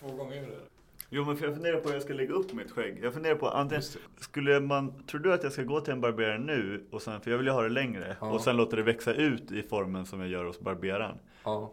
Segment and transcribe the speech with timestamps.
[0.00, 0.58] Två gånger jag det.
[1.10, 2.98] Jo, men för jag funderar på hur jag ska lägga upp mitt skägg.
[3.02, 3.82] Jag funderar på antingen,
[4.20, 7.30] skulle man, tror du att jag ska gå till en barberare nu, och sen, för
[7.30, 8.26] jag vill ju ha det längre, Ja.
[8.30, 11.18] och sen låta det växa ut i formen som jag gör hos barberaren?
[11.44, 11.72] Ja.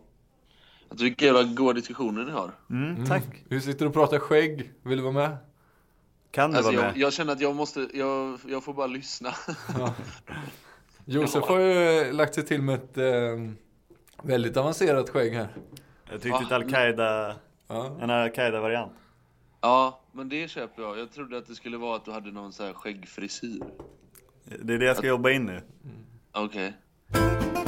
[0.90, 2.52] Jag tycker vilka jävla goda diskussioner ni har.
[2.70, 3.24] Mm, tack.
[3.48, 4.72] Vi sitter och pratar skägg.
[4.84, 5.38] Vill du vara med?
[6.32, 7.02] Kan du Alltså vara jag, med?
[7.02, 9.30] jag känner att jag måste, jag, jag får bara lyssna.
[11.06, 13.52] Josef har ju lagt sig till med ett eh,
[14.24, 15.48] väldigt avancerat skägg här.
[16.12, 17.36] Jag tyckte ett Al-Qaida,
[17.68, 17.98] Ja.
[18.02, 18.92] en Al-Qaida-variant.
[19.62, 21.00] Ja, men det köper jag.
[21.00, 23.64] Jag trodde att det skulle vara att du hade någon så här skäggfrisyr.
[24.64, 25.62] Det är det jag ska jobba in nu.
[26.32, 26.74] Okej.
[27.14, 27.61] Ja,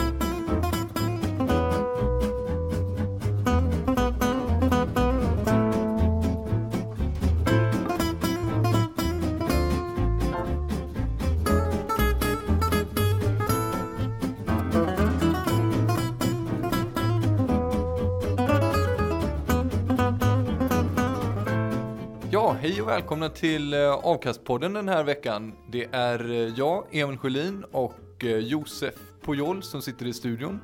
[22.83, 25.53] och välkomna till eh, Avkastpodden den här veckan.
[25.71, 30.59] Det är eh, jag, Emil Sjölin och eh, Josef Pujol som sitter i studion.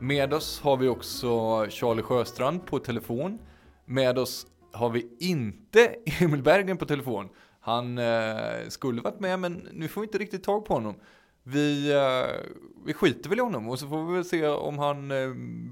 [0.00, 1.28] Med oss har vi också
[1.68, 3.38] Charlie Sjöstrand på telefon.
[3.84, 7.28] Med oss har vi inte Emil Berggren på telefon.
[7.60, 8.00] Han
[8.68, 10.94] skulle varit med men nu får vi inte riktigt tag på honom.
[11.42, 11.94] Vi,
[12.86, 15.08] vi skiter väl i honom och så får vi väl se om han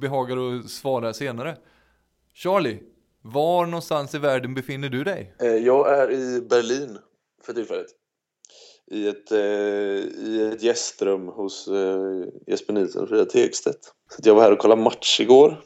[0.00, 1.56] behagar att svara senare.
[2.34, 2.82] Charlie,
[3.22, 5.34] var någonstans i världen befinner du dig?
[5.40, 6.98] Eh, Jag är i Berlin
[7.46, 7.86] för tillfället.
[8.90, 13.84] I ett, eh, i ett gästrum hos eh, Jesper Nilsson och Frida Tegstedt.
[14.08, 15.60] Så jag var här och kollade match igår.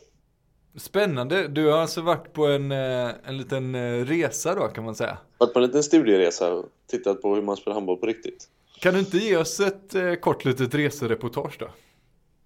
[0.76, 1.48] Spännande.
[1.48, 3.76] Du har alltså varit på en, en liten
[4.06, 5.18] resa då kan man säga.
[5.38, 8.48] Varit på en liten studieresa och tittat på hur man spelar handboll på riktigt.
[8.80, 11.66] Kan du inte ge oss ett kort litet resereportage då?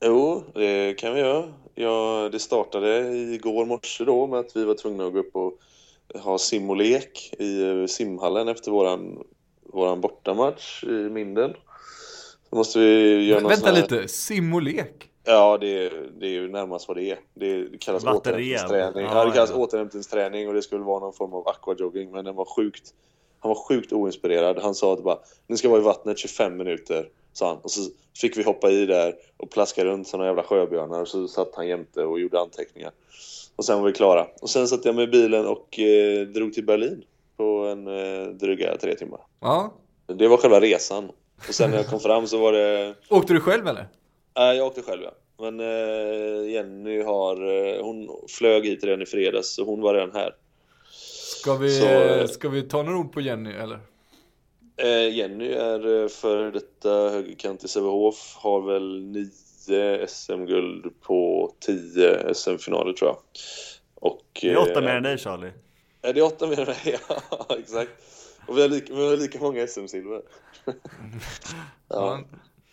[0.04, 1.52] Jo, det kan vi göra.
[1.80, 5.52] Ja, det startade igår morse då med att vi var tvungna att gå upp och
[6.22, 9.24] ha sim och lek i eh, simhallen efter våran,
[9.62, 11.54] våran bortamatch i Minden.
[12.50, 13.76] Så måste vi göra någon Vänta här...
[13.76, 15.10] lite, sim och lek?
[15.24, 17.18] Ja, det är, det är ju närmast vad det är.
[17.34, 18.56] Det, det kallas Batterier.
[18.64, 19.08] återhämtningsträning.
[19.10, 19.56] Ja, Ja, det kallas ja.
[19.56, 22.94] återhämtningsträning och det skulle vara någon form av aquajogging, men den var sjukt...
[23.40, 24.58] Han var sjukt oinspirerad.
[24.58, 27.58] Han sa att bara, ni ska vara i vattnet 25 minuter, sa han.
[27.58, 27.80] Och så
[28.20, 31.54] fick vi hoppa i där och plaska runt som några jävla sjöbjörnar och så satt
[31.54, 32.90] han jämte och gjorde anteckningar.
[33.56, 34.26] Och sen var vi klara.
[34.40, 37.04] Och sen satte jag mig i bilen och eh, drog till Berlin
[37.36, 39.20] på en eh, dryga tre timmar.
[39.40, 39.72] Ja.
[40.06, 41.10] Det var själva resan.
[41.48, 43.88] Och sen när jag kom fram så var det Åkte du själv eller?
[44.36, 45.12] Nej, jag åkte själv ja.
[45.40, 50.12] Men eh, Jenny har, eh, hon flög hit redan i fredags så hon var redan
[50.12, 50.34] här.
[51.40, 53.80] Ska vi, Så, ska vi ta några ord på Jenny eller?
[54.78, 62.34] Eh, Jenny är eh, för detta högerkant i Sävehof, har väl nio SM-guld på tio
[62.34, 63.18] SM-finaler tror jag.
[63.94, 65.52] Och, Det är åtta eh, mer än dig Charlie.
[66.02, 66.98] Är det åtta mer än mig?
[67.30, 67.90] Ja, exakt.
[68.46, 70.22] Och vi har lika, vi har lika många SM-silver.
[70.64, 70.74] ja.
[71.88, 72.20] Ja.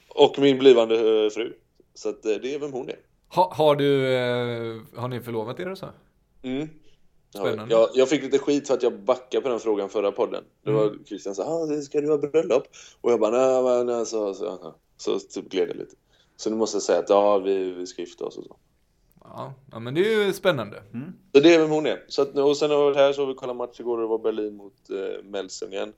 [0.10, 0.96] Och min blivande
[1.34, 1.54] fru.
[1.94, 3.00] Så att, det är vem hon är.
[3.30, 4.08] Ha, har du,
[4.96, 5.90] har ni förlovat er och så?
[6.44, 6.70] Mm.
[7.36, 7.76] Ja, Spännande.
[7.76, 10.44] Jag, jag fick lite skit för att jag backade på den frågan förra podden.
[10.64, 11.06] Det var Mm.
[11.06, 12.64] Christian sa ah, ska du ha bröllop?
[13.02, 15.96] Och jag bara nej, nej, nej så, så, så, så typ gled jag lite.
[16.36, 18.56] Så nu måste jag säga att ja, vi, vi ska gifta oss och så.
[19.24, 20.84] Ja, ja men det är ju spännande.
[21.34, 22.04] Så det är vem hon är.
[22.08, 24.56] Så att, och sen varit här så vi kollat match igår och det var Berlin
[24.56, 25.94] mot eh, Melsungen.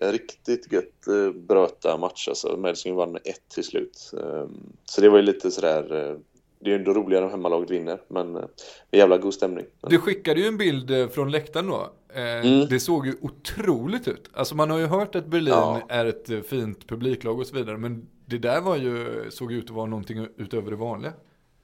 [0.00, 2.56] Eh, riktigt gött eh, bröta match alltså.
[2.56, 4.10] Melsungen vann med ett till slut.
[4.22, 4.46] Eh,
[4.84, 6.18] så det var ju lite sådär eh,
[6.60, 8.42] det är ändå roligare om hemmalaget vinner, men eh,
[8.90, 9.66] det är jävla god stämning.
[9.80, 11.90] Du skickade ju en bild eh, från läktaren då.
[12.14, 12.66] Eh, Mm.
[12.68, 14.30] Det såg ju otroligt ut.
[14.32, 15.80] Alltså man har ju hört att Berlin Ja.
[15.88, 17.76] är ett fint publiklag och så vidare.
[17.78, 21.12] Men det där var ju, såg ut att vara någonting utöver det vanliga.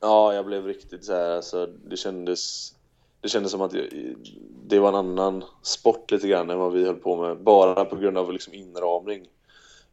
[0.00, 2.72] Ja, jag blev riktigt så här, alltså, det kändes
[3.20, 3.74] det kändes som att
[4.66, 7.96] det var en annan sport lite grann än vad vi höll på med, bara på
[7.96, 9.26] grund av liksom inramning.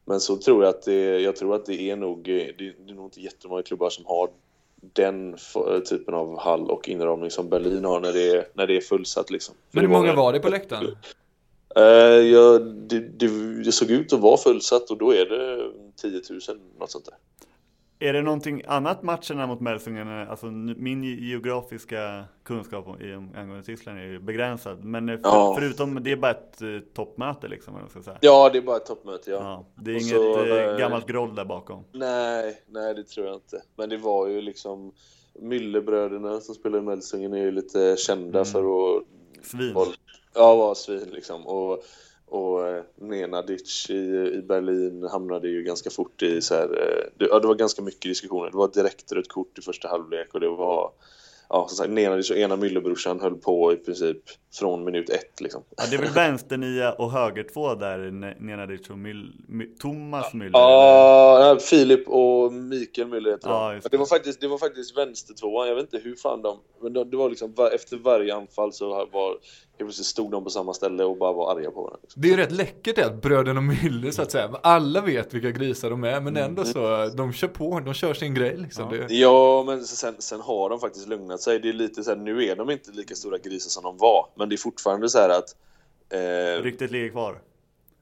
[0.05, 3.05] Men så tror jag att det, jag tror att det är nog, det är nog
[3.05, 4.29] inte jättemånga klubbar som har
[4.93, 5.37] den
[5.89, 9.31] typen av hall och inramning som Berlin har när det är, när det är fullsatt
[9.31, 9.55] liksom.
[9.71, 10.97] Men hur många var det på läktaren?
[11.77, 11.83] Uh,
[12.31, 13.27] ja, det, det,
[13.63, 16.39] det, såg ut att vara fullsatt och då är det 10 000,
[16.79, 17.15] något sånt där.
[18.03, 20.07] Är det någonting annat matcherna mot Melsungen?
[20.07, 22.87] Alltså min geografiska kunskap
[23.35, 24.83] angående Tyskland är ju begränsad.
[24.83, 25.55] Men för, ja.
[25.59, 27.73] förutom, det är bara ett uh, toppmöte liksom?
[27.89, 28.17] Ska säga.
[28.21, 29.37] Ja, det är bara ett toppmöte ja.
[29.37, 31.83] ja det är och inget så, uh, gammalt groll där bakom?
[31.91, 33.61] Nej, nej det tror jag inte.
[33.75, 34.91] Men det var ju liksom
[35.41, 38.45] Müllerbröderna som spelar i Melsungen är ju lite kända mm.
[38.45, 39.03] för att...
[39.43, 39.75] Svin.
[40.33, 41.47] Ja, vara svin liksom.
[41.47, 41.83] Och
[42.33, 43.93] och eh, Nenadic i,
[44.33, 47.81] i Berlin hamnade ju ganska fort i så här, eh, det, ja, det var ganska
[47.81, 48.51] mycket diskussioner.
[48.51, 50.91] Det var direkt rött kort i första halvlek och det var
[51.49, 54.17] ja, som sagt, Nenadic och ena Müllerbrorsan höll på i princip
[54.53, 55.63] från minut ett liksom.
[55.77, 57.97] Ja, det är väl vänsternia och höger två där,
[58.41, 59.31] Nenadic och Myll,
[59.79, 60.51] Thomas Müller?
[60.53, 63.89] Ja, Filip och Mikael Müller heter ja, de.
[63.91, 67.17] Det var faktiskt, det var faktiskt vänstertvåan, jag vet inte hur fan de, men det
[67.17, 69.37] var liksom efter varje anfall så var
[69.77, 71.99] Helt plötsligt stod de på samma ställe och bara var arga på varandra.
[72.01, 72.21] Liksom.
[72.21, 74.59] Det är ju rätt läckert att bröderna Müller så att säga.
[74.63, 78.33] Alla vet vilka grisar de är men ändå så, de kör på, de kör sin
[78.33, 78.95] grej liksom.
[78.95, 81.59] Ja, ja men sen, sen har de faktiskt lugnat sig.
[81.59, 84.27] Det är lite så här, nu är de inte lika stora grisar som de var.
[84.35, 85.55] Men det är fortfarande så här att...
[86.09, 86.63] Eh...
[86.63, 87.41] Ryktet ligger kvar?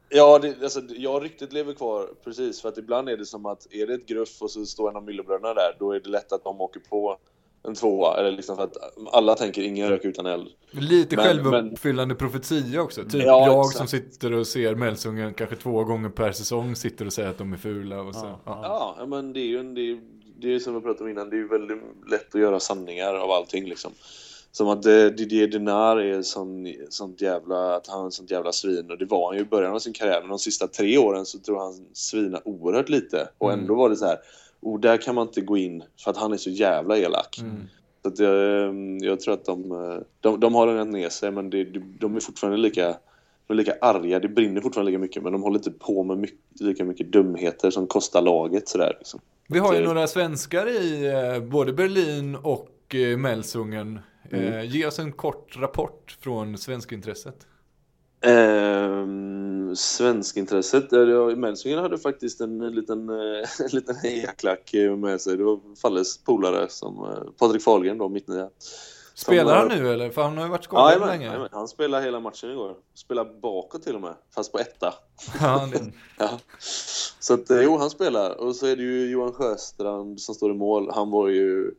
[0.09, 2.61] Ja, det, alltså, ja, ryktet lever kvar precis.
[2.61, 4.95] För att ibland är det som att är det ett gruff och så står en
[4.95, 7.17] av Müllerbröderna där, då är det lätt att de åker på
[7.63, 8.17] en tvåa.
[8.17, 8.77] Eller liksom för att
[9.11, 10.47] alla tänker ingen rök utan eld.
[10.71, 12.17] Lite men, självuppfyllande men...
[12.17, 13.03] profetia också.
[13.03, 13.77] Typ ja, jag exakt.
[13.77, 17.53] som sitter och ser Melsungen kanske två gånger per säsong sitter och säger att de
[17.53, 18.01] är fula.
[18.01, 18.25] Och så.
[18.25, 18.95] Ja, ja.
[18.99, 19.99] ja men det är ju en, det är,
[20.41, 21.77] det är som vi pratade om innan, det är ju väldigt
[22.11, 23.91] lätt att göra sanningar av allting liksom.
[24.53, 28.91] Som att eh, Didier Dinar är sån, sånt jävla, att han är sånt jävla svin
[28.91, 31.25] och det var han ju i början av sin karriär men de sista tre åren
[31.25, 33.77] så tror jag han svina oerhört lite och ändå mm.
[33.77, 34.17] var det så här
[34.61, 37.39] och där kan man inte gå in för att han är så jävla elak.
[37.41, 37.67] Mm.
[38.01, 41.31] Så att jag, ehm, jag tror att de, eh, de, de har rätt ner sig
[41.31, 41.63] men det,
[41.99, 42.87] de är fortfarande lika,
[43.47, 46.17] de är lika arga, det brinner fortfarande lika mycket men de håller inte på med
[46.17, 49.19] mycket, lika mycket dumheter som kostar laget sådär liksom.
[49.47, 53.99] Vi har ju några svenskar i eh, både Berlin och eh, Melsungen.
[54.31, 54.65] Mm.
[54.65, 57.47] Ge oss en kort rapport från svenskintresset.
[58.21, 59.05] Eh,
[59.73, 65.37] svenskintresset, ja, Melsungen hade faktiskt en, liten, en liten hejaklack med sig.
[65.37, 68.49] Det var Falles polare som eh, Patrik Fahlgren då, mittnia.
[69.13, 70.09] Spelar han nu eller?
[70.09, 71.33] För han har ju varit skadad ja, länge.
[71.33, 72.75] Ja, han spelade hela matchen igår.
[72.93, 74.93] Spelar bakåt till och med, fast på etta.
[75.39, 75.79] Ja, det...
[76.17, 76.39] ja.
[77.19, 78.41] Så att, eh, jo, han spelar.
[78.41, 80.91] Och så är det ju Johan Sjöstrand som står i mål.
[80.93, 81.71] Han var ju...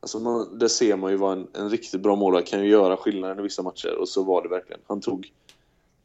[0.00, 2.96] Alltså man, det ser man ju vad en, en riktigt bra målvakt kan ju göra
[2.96, 3.94] skillnaden i vissa matcher.
[4.00, 4.80] Och så var det verkligen.
[4.86, 5.32] Han tog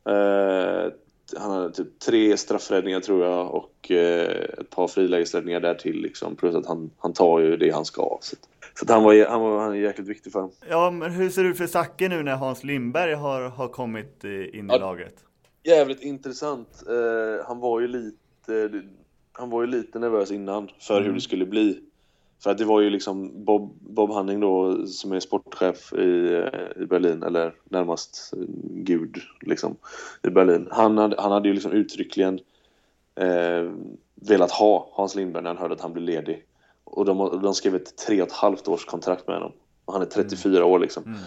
[0.10, 0.92] Eh,
[1.38, 6.36] han hade typ tre straffräddningar tror jag och eh, ett par frilägesräddningar där till liksom.
[6.36, 8.18] Plus att han, han tar ju det han ska.
[8.22, 8.36] Så,
[8.80, 10.56] så han, var, han, var, han är jäkligt viktig för honom.
[10.70, 14.24] Ja, men hur ser det ut för Zacke nu när Hans Lindberg har, har kommit
[14.24, 15.16] eh, in i laget?
[15.64, 16.84] Jävligt intressant.
[16.90, 18.72] Eh, han var ju lite
[19.38, 21.06] han var ju lite nervös innan för mm.
[21.06, 21.82] hur det skulle bli.
[22.44, 26.84] För att det var ju liksom Bob, Bob Hanning då som är sportchef i, eh,
[26.84, 29.76] i Berlin, eller närmast gud liksom
[30.24, 30.68] i Berlin.
[30.72, 32.40] Han hade, han hade ju liksom uttryckligen
[33.16, 33.72] eh,
[34.16, 36.46] velat ha Hans Lindberg när han hörde att han blev ledig.
[36.84, 39.52] Och de, de skrev ett tre och ett halvt års kontrakt med honom.
[39.86, 40.70] Och han är 34 mm.
[40.70, 41.04] år liksom.
[41.04, 41.18] Mm.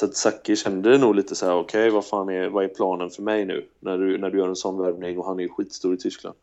[0.00, 2.68] Så att Saki kände nog lite så här: okej okay, vad fan är, vad är
[2.68, 3.66] planen för mig nu?
[3.80, 6.36] När du, när du gör en sån värvning och han är ju skitstor i Tyskland.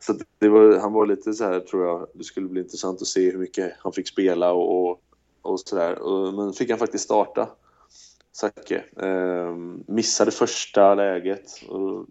[0.00, 3.08] Så det var, han var lite så här, tror jag, det skulle bli intressant att
[3.08, 5.02] se hur mycket han fick spela och, och,
[5.42, 5.98] och sådär.
[6.32, 7.48] Men fick han faktiskt starta,
[8.32, 8.84] Zacke.
[8.96, 9.54] Eh,
[9.86, 12.06] missade första läget och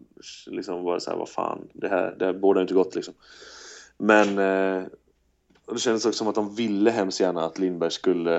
[0.47, 3.13] liksom var så här, vad fan, det här, det här borde inte gått liksom.
[3.97, 4.87] Men eh,
[5.71, 8.35] det kändes också som att de ville hemskt gärna att Lindberg skulle,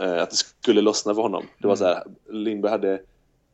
[0.00, 1.44] eh, att det skulle lossna för honom.
[1.58, 3.02] Det var så här, Lindberg hade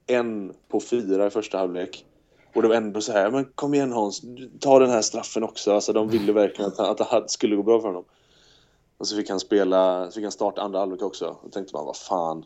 [0.07, 2.05] en på fyra i första halvlek
[2.55, 4.23] och det var ändå så här, men kom igen Hans,
[4.61, 5.73] ta den här straffen också.
[5.73, 8.05] Alltså de ville verkligen att, att det skulle gå bra för honom.
[8.99, 11.37] Och så fick han spela, så fick han starta andra halvlek också.
[11.45, 12.45] Då tänkte man, vad fan.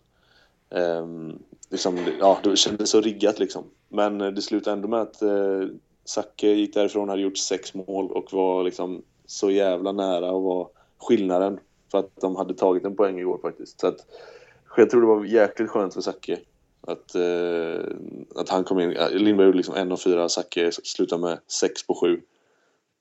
[0.70, 1.38] Ehm,
[1.70, 3.64] liksom, ja, det kändes så riggat liksom.
[3.88, 5.62] Men eh, det slutade ändå med att eh,
[6.04, 10.68] Zacke gick därifrån, hade gjort sex mål och var liksom så jävla nära och var
[10.98, 11.60] skillnaden.
[11.90, 13.80] För att de hade tagit en poäng igår faktiskt.
[13.80, 14.06] Så att,
[14.76, 16.38] jag tror det var jäkligt skönt för Zacke
[16.86, 17.96] att, eh,
[18.34, 18.90] att han kom in.
[19.12, 22.20] Lindberg gjorde liksom en av fyra, Zacke slutade med sex på sju.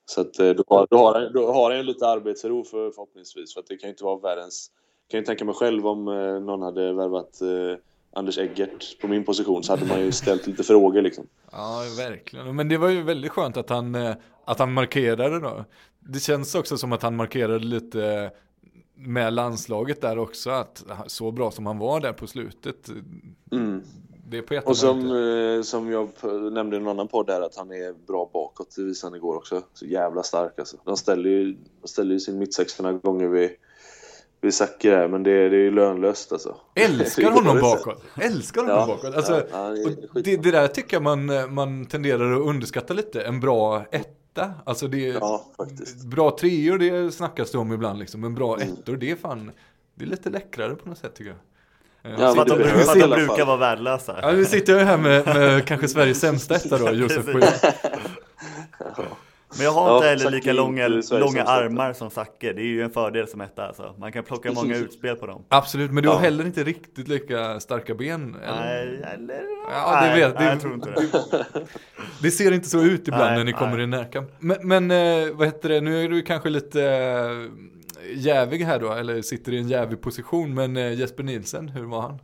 [0.05, 3.53] Så att eh, då har, då har, han, då har han lite arbetsro för, förhoppningsvis.
[3.53, 4.71] För att det kan ju inte vara världens...
[5.07, 7.77] Jag kan ju tänka mig själv om eh, någon hade värvat eh,
[8.13, 11.27] Anders Eggert på min position så hade man ju ställt lite frågor liksom.
[11.51, 12.55] Ja, verkligen.
[12.55, 13.95] Men det var ju väldigt skönt att han,
[14.45, 15.65] att han markerade då.
[15.99, 18.31] Det känns också som att han markerade lite
[18.95, 22.89] med landslaget där också, att så bra som han var där på slutet.
[23.51, 23.83] Mm.
[24.27, 26.09] Det är på Och som, eh, som jag
[26.51, 29.35] nämnde i en annan podd där, att han är bra bakåt, det visade han igår
[29.35, 29.61] också.
[29.73, 30.77] Så jävla stark alltså.
[30.85, 33.49] De ställer ju, de ställer ju sin mittsex några gånger vid,
[34.41, 36.55] vid Zacke där, men det, det är ju lönlöst alltså.
[36.75, 38.03] Älskar honom bakåt!
[38.21, 39.15] Älskar honom ja, bakåt!
[39.15, 39.69] Alltså, ja,
[40.13, 44.51] det, det, där tycker jag man, man tenderar att underskatta lite, en bra ett etta.
[44.65, 46.05] Alltså det är ja, faktiskt.
[46.05, 48.21] bra treor det snackas det om ibland liksom.
[48.21, 48.73] Men bra mm.
[48.73, 49.51] ettor det är fan,
[49.95, 51.39] det är lite läckrare på något sätt tycker jag.
[52.19, 54.19] Ja, för att de, för de brukar vara värdelösa.
[54.21, 57.25] Ja, nu sitter jag här med, med kanske Sveriges sämsta etta då, Josef
[58.79, 59.03] ja.
[59.57, 62.53] Men jag har inte ja, heller lika långa, långa armar som Zacke.
[62.53, 63.95] Det är ju en fördel som etta alltså.
[63.99, 65.43] Man kan plocka många utspel på dem.
[65.49, 68.35] Absolut, men du har heller inte riktigt lika starka ben.
[68.43, 68.55] Eller?
[68.55, 69.43] Nej, eller?
[69.71, 71.07] Ja, det vet, nej, jag tror inte det.
[72.21, 74.29] Det ser inte så ut ibland nej, när ni kommer i närkamp.
[74.39, 78.91] Men, men eh, vad heter det, nu är du kanske lite äh, jävig här då,
[78.91, 80.53] eller sitter i en jävig position.
[80.53, 82.19] Men äh, Jesper Nielsen, hur var han?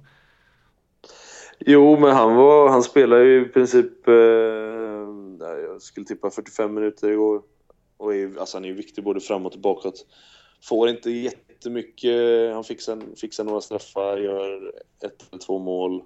[1.65, 4.13] Jo, men han var, han spelar ju i princip eh,
[5.81, 7.41] skulle tippa 45 minuter igår.
[7.97, 10.05] Och är, alltså han är ju viktig både framåt och bakåt.
[10.63, 14.73] Får inte jättemycket, han fixar, fixar några straffar, gör
[15.05, 16.01] ett eller två mål.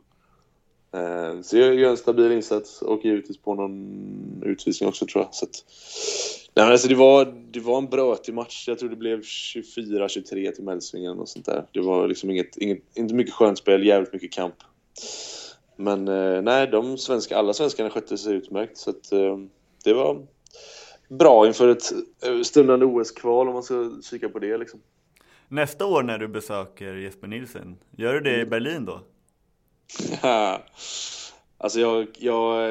[0.95, 5.35] Eh, så jag gör en stabil insats och givetvis på någon utvisning också tror jag.
[5.35, 5.65] Så att,
[6.53, 8.67] nej, alltså det, var, det var en brötig match.
[8.67, 11.65] Jag tror det blev 24-23 till Mälsvingen och sånt där.
[11.71, 14.55] Det var liksom inget, inget, inte mycket skönt spel, jävligt mycket kamp.
[15.77, 18.77] Men eh, nej, de svenska, alla svenskarna skötte sig utmärkt.
[18.77, 19.37] Så att, eh,
[19.85, 20.27] det var
[21.09, 21.91] bra inför ett
[22.25, 24.57] eh, stundande OS-kval om man ska kika på det.
[24.57, 24.79] Liksom.
[25.47, 28.49] Nästa år när du besöker Jesper Nilsen, gör du det i mm.
[28.49, 29.01] Berlin då?
[31.57, 32.67] alltså jag, jag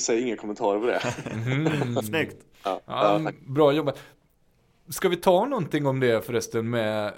[0.00, 1.00] säger inga kommentarer på det.
[1.32, 1.96] Mm.
[2.02, 2.36] Snyggt!
[2.64, 3.98] Ja, ja, bra jobbat.
[4.88, 7.12] Ska vi ta någonting om det förresten med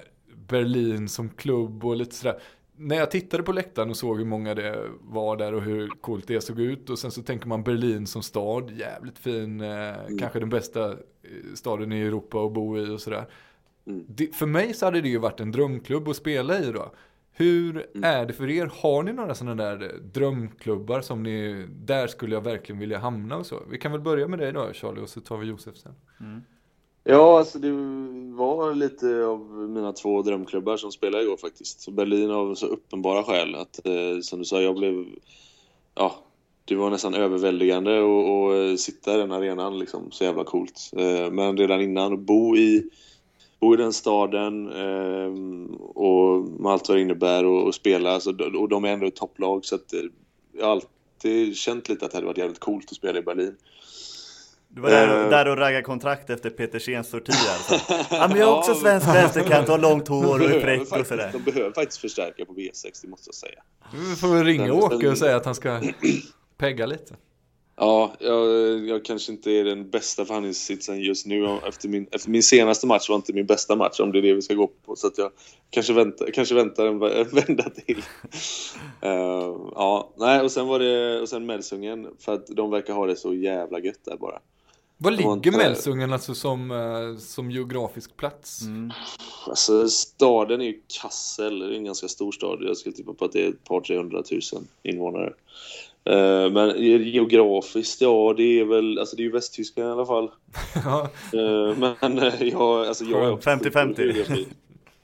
[0.49, 2.41] Berlin som klubb och lite sådär
[2.83, 6.29] när jag tittade på läktaren och såg hur många det var där och hur coolt
[6.29, 10.19] det såg ut och sen så tänker man Berlin som stad, jävligt fin, eh, mm.
[10.19, 10.97] kanske den bästa eh,
[11.55, 13.27] staden i Europa att bo i och sådär.
[13.87, 14.05] Mm.
[14.09, 16.93] Det, för mig så hade det ju varit en drömklubb att spela i då.
[17.33, 18.05] Hur mm.
[18.05, 18.71] är det för er?
[18.75, 23.37] Har ni några sådana där eh, drömklubbar som ni, där skulle jag verkligen vilja hamna
[23.37, 23.63] och så?
[23.71, 25.95] Vi kan väl börja med dig då Charlie och så tar vi Josef sen.
[27.05, 27.71] Ja, alltså det
[28.37, 31.81] var lite av mina två drömklubbar som spelade igår faktiskt.
[31.81, 35.07] Så Berlin av så uppenbara skäl att, eh, som du sa, jag blev...
[35.95, 36.15] Ja,
[36.65, 40.11] det var nästan överväldigande att sitta i den arenan liksom.
[40.11, 40.91] Så jävla coolt.
[40.97, 42.91] Eh, men redan innan, att bo i,
[43.61, 45.33] bo i den staden eh,
[45.81, 48.11] och med allt vad det innebär och, och spela.
[48.11, 50.01] Alltså, och de är ändå ett topplag så att eh,
[50.53, 53.57] jag har alltid känt lite att det hade varit jävligt coolt att spela i Berlin.
[54.75, 57.95] Du var där, uh, där och raggade kontrakt efter Petersens sorti alltså.
[58.11, 61.07] Ja men jag är också svensk vänsterkant och har långt hår och är fräck och
[61.07, 61.31] sådär.
[61.33, 63.63] De behöver faktiskt förstärka på V6, det måste jag säga.
[63.93, 65.81] Du får väl ringa Åke och säga att han ska
[66.59, 67.15] pegga lite.
[67.77, 68.49] Ja, jag,
[68.89, 71.59] jag, kanske inte är den bästa förhandlingssitsen just nu.
[71.69, 74.35] Efter min, efter min senaste match var inte min bästa match, om det är det
[74.35, 74.97] vi ska gå på.
[74.97, 75.31] Så att jag
[75.71, 77.99] kanske väntar, kanske väntar en, en vända till.
[79.05, 83.07] Uh, ja, nej, och sen var det, och sen Melsungen, för att de verkar ha
[83.07, 84.39] det så jävla gött där bara.
[85.03, 85.51] Var ligger inte...
[85.51, 88.63] Mälsungen alltså som, eh, som geografisk plats?
[88.63, 88.93] Mm.
[89.47, 92.59] Alltså staden är ju Kassel, det är en ganska stor stad.
[92.63, 94.41] Jag skulle tippa på att det är ett par 300 000
[94.83, 95.33] invånare.
[96.11, 100.25] Uh, men geografiskt, ja det är väl, alltså det är ju Västtyskland i alla fall.
[101.35, 104.47] uh, men uh, jag, alltså jag är 50-50.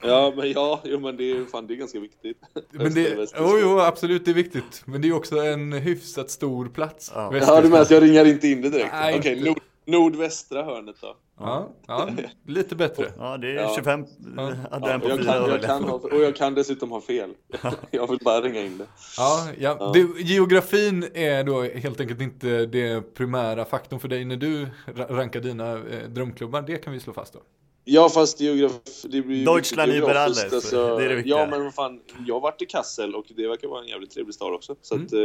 [0.01, 2.37] Ja, men ja, jo, men det är, fan, det är ganska viktigt.
[2.71, 4.81] Men det, jo, jo, absolut, det är viktigt.
[4.85, 7.11] Men det är också en hyfsat stor plats.
[7.15, 8.93] Ja, ja du menar att jag ringar inte in det direkt?
[8.93, 9.55] Okej, okay,
[9.91, 11.15] nordvästra hörnet då.
[11.39, 12.09] Ja, ja,
[12.47, 13.11] lite bättre.
[13.17, 14.05] Ja, det är 25
[14.37, 14.51] ja.
[14.71, 17.29] ja, och, jag kan, jag kan ha, och jag kan dessutom ha fel.
[17.91, 18.85] jag vill bara ringa in det.
[19.17, 19.77] Ja, ja.
[19.79, 19.91] ja.
[19.93, 25.39] Det, geografin är då helt enkelt inte det primära faktorn för dig när du rankar
[25.39, 26.61] dina eh, drömklubbar.
[26.61, 27.39] Det kan vi slå fast då.
[27.83, 29.07] Ja, fast geografi...
[29.09, 30.53] Det blir Deutschland über alles.
[30.53, 31.37] Alltså, det är det viktiga.
[31.37, 32.01] Ja, men vad fan.
[32.27, 34.75] Jag har varit i Kassel och det verkar vara en jävligt trevlig stad också.
[34.81, 35.05] Så mm.
[35.05, 35.19] att, eh,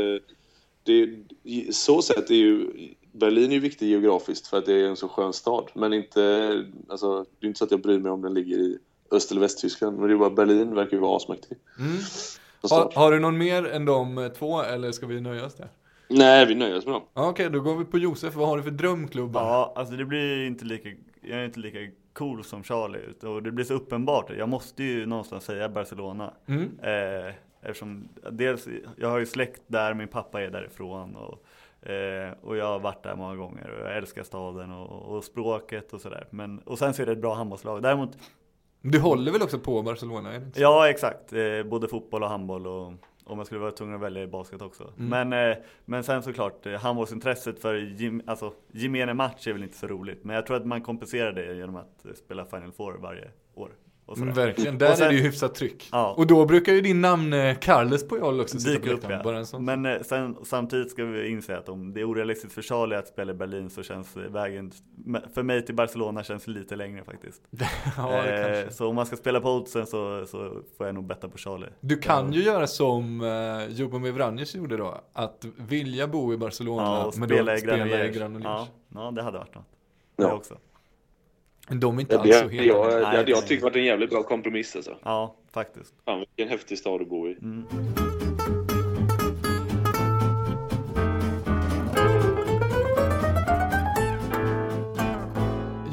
[0.83, 2.71] det, så sett är ju
[3.15, 5.71] Berlin är ju viktig geografiskt för att det är en så skön stad.
[5.75, 8.79] Men inte, alltså, det är inte så att jag bryr mig om den ligger i
[9.11, 9.99] Öst eller Västtyskland.
[9.99, 11.59] Men det är bara Berlin verkar ju vara asmäktig.
[11.79, 11.97] Mm.
[12.71, 15.69] Har, har, du någon mer än de två eller ska vi nöja oss där?
[16.09, 17.03] Nej, vi nöjer oss med dem.
[17.15, 18.35] Ja, Okej, då går vi på Josef.
[18.35, 19.43] Vad har du för drömklubbar?
[19.43, 20.89] Ja, alltså det blir inte lika,
[21.21, 21.79] jag är inte lika
[22.13, 23.29] cool som Charlie.
[23.29, 24.31] Och det blir så uppenbart.
[24.39, 26.33] Jag måste ju någonstans säga Barcelona.
[26.47, 26.79] Mm.
[26.83, 31.17] Eh, eftersom dels, jag har ju släkt där, min pappa är därifrån.
[31.17, 31.45] Och,
[31.87, 35.93] eh, och jag har varit där många gånger och jag älskar staden och, och språket
[35.93, 36.27] och sådär.
[36.31, 37.83] Men, och sen så är det ett bra handbollslag.
[37.83, 38.19] Däremot,
[38.81, 40.41] Du håller väl också på Barcelona?
[40.55, 42.67] Ja exakt, eh, både fotboll och handboll.
[42.67, 42.93] Och,
[43.27, 44.93] om jag skulle vara tvungen att välja basket också.
[44.99, 45.29] Mm.
[45.29, 49.77] Men, eh, men sen såklart, eh, handbollsintresset för gem, alltså, gemene match är väl inte
[49.77, 50.25] så roligt.
[50.25, 53.71] Men jag tror att man kompenserar det genom att eh, spela Final Four varje år.
[54.17, 55.89] Mm, verkligen, där Och sen- är det ju hyfsat tryck.
[55.93, 56.15] Ja.
[56.17, 59.23] Och då brukar ju din namn eh, Carles Puyol också Dyker upp läktaren.
[59.25, 59.65] Bara en sån.
[59.65, 63.09] Men eh, sen, samtidigt ska vi inse att om det är orealistiskt för Charlie att
[63.09, 64.73] spela i Berlin så känns eh, vägen
[65.35, 67.43] för mig till Barcelona känns lite längre faktiskt.
[67.97, 68.71] ja, Eh, kanske.
[68.77, 71.69] så om man ska spela på oddsen så, så får jag nog betta på Charlie.
[71.81, 75.01] Du kan ju göra som uh, Jobomir Vranjes gjorde då.
[75.13, 78.45] Att vilja bo i Barcelona Ja, och men spela då i spela i Granollers.
[78.45, 79.65] Ja, ja, det hade varit något.
[80.17, 80.27] Ja.
[80.27, 80.55] Det också.
[81.69, 82.67] De är inte Det, alls så hela.
[82.67, 84.97] jag, det hade jag det- tyckt varit en jävligt bra kompromiss alltså.
[85.05, 85.95] Ja, faktiskt.
[86.05, 87.33] Fan vilken häftig stad att bo i.
[87.43, 87.65] Mm.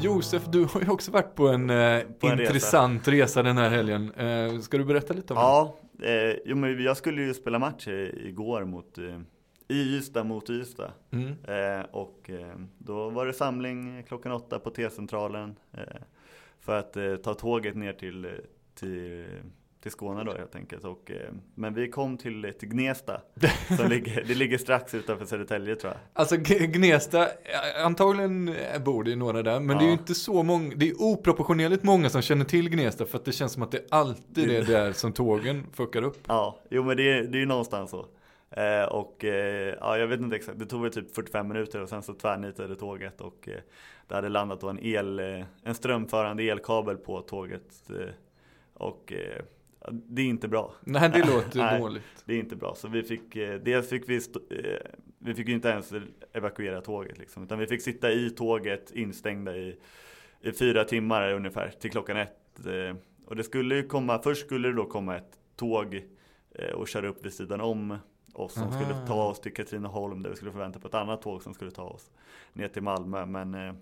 [0.00, 3.42] Josef, du har ju också varit på en, eh, På en intressant resa.
[3.42, 4.12] den här helgen.
[4.16, 7.88] Eh, ska du berätta lite om Ja, eh, jo, men jag skulle ju spela match
[7.88, 7.94] eh,
[8.28, 9.04] igår mot eh,
[9.72, 10.92] i Ystad mot Ystad.
[11.10, 11.28] Mm.
[11.28, 15.80] Eh, och eh, då var det samling klockan åtta på T-centralen eh,
[16.60, 18.26] för att eh, ta tåget ner till,
[18.74, 19.24] till,
[19.82, 20.84] till Skåne då helt enkelt.
[20.84, 21.16] Och, eh,
[21.54, 23.20] men vi kom till, eh, till Gnesta,
[23.76, 26.00] som ligger, det ligger strax utanför Södertälje tror jag.
[26.12, 27.28] Alltså Gnesta,
[27.84, 29.98] antagligen bor det ju några där, men det är ju Ja.
[29.98, 33.52] inte så många, det är oproportionerligt många som känner till Gnesta för att det känns
[33.52, 36.18] som att det alltid är där som tågen fuckar upp.
[36.28, 38.06] Ja, jo men det, är- det är ju någonstans så.
[38.56, 41.88] Eh, och eh, ja, jag vet inte exakt, det tog väl typ 45 minuter och
[41.88, 43.60] sen så tvärnitade tåget och eh,
[44.08, 47.90] det hade landat då en, el, eh, en strömförande elkabel på tåget.
[47.90, 48.08] Eh,
[48.74, 49.42] och eh,
[49.90, 50.72] det är inte bra.
[50.80, 51.80] Nej, det låter Nej.
[51.80, 52.24] dåligt.
[52.24, 52.74] Det är inte bra.
[52.74, 54.20] Så vi fick, dels fick vi,
[55.18, 55.92] vi fick ju inte ens
[56.32, 59.76] evakuera tåget liksom, utan vi fick sitta i tåget instängda i,
[60.40, 62.60] i fyra timmar ungefär till klockan ett.
[63.26, 66.02] Och det skulle ju komma, först skulle det då komma ett tåg
[66.74, 67.98] och köra upp vid sidan om
[68.32, 68.80] oss som Aha.
[68.80, 71.54] skulle ta oss till Katrineholm där vi skulle få vänta på ett annat tåg som
[71.54, 72.10] skulle ta oss
[72.52, 73.26] ner till Malmö.
[73.26, 73.74] Men, eh,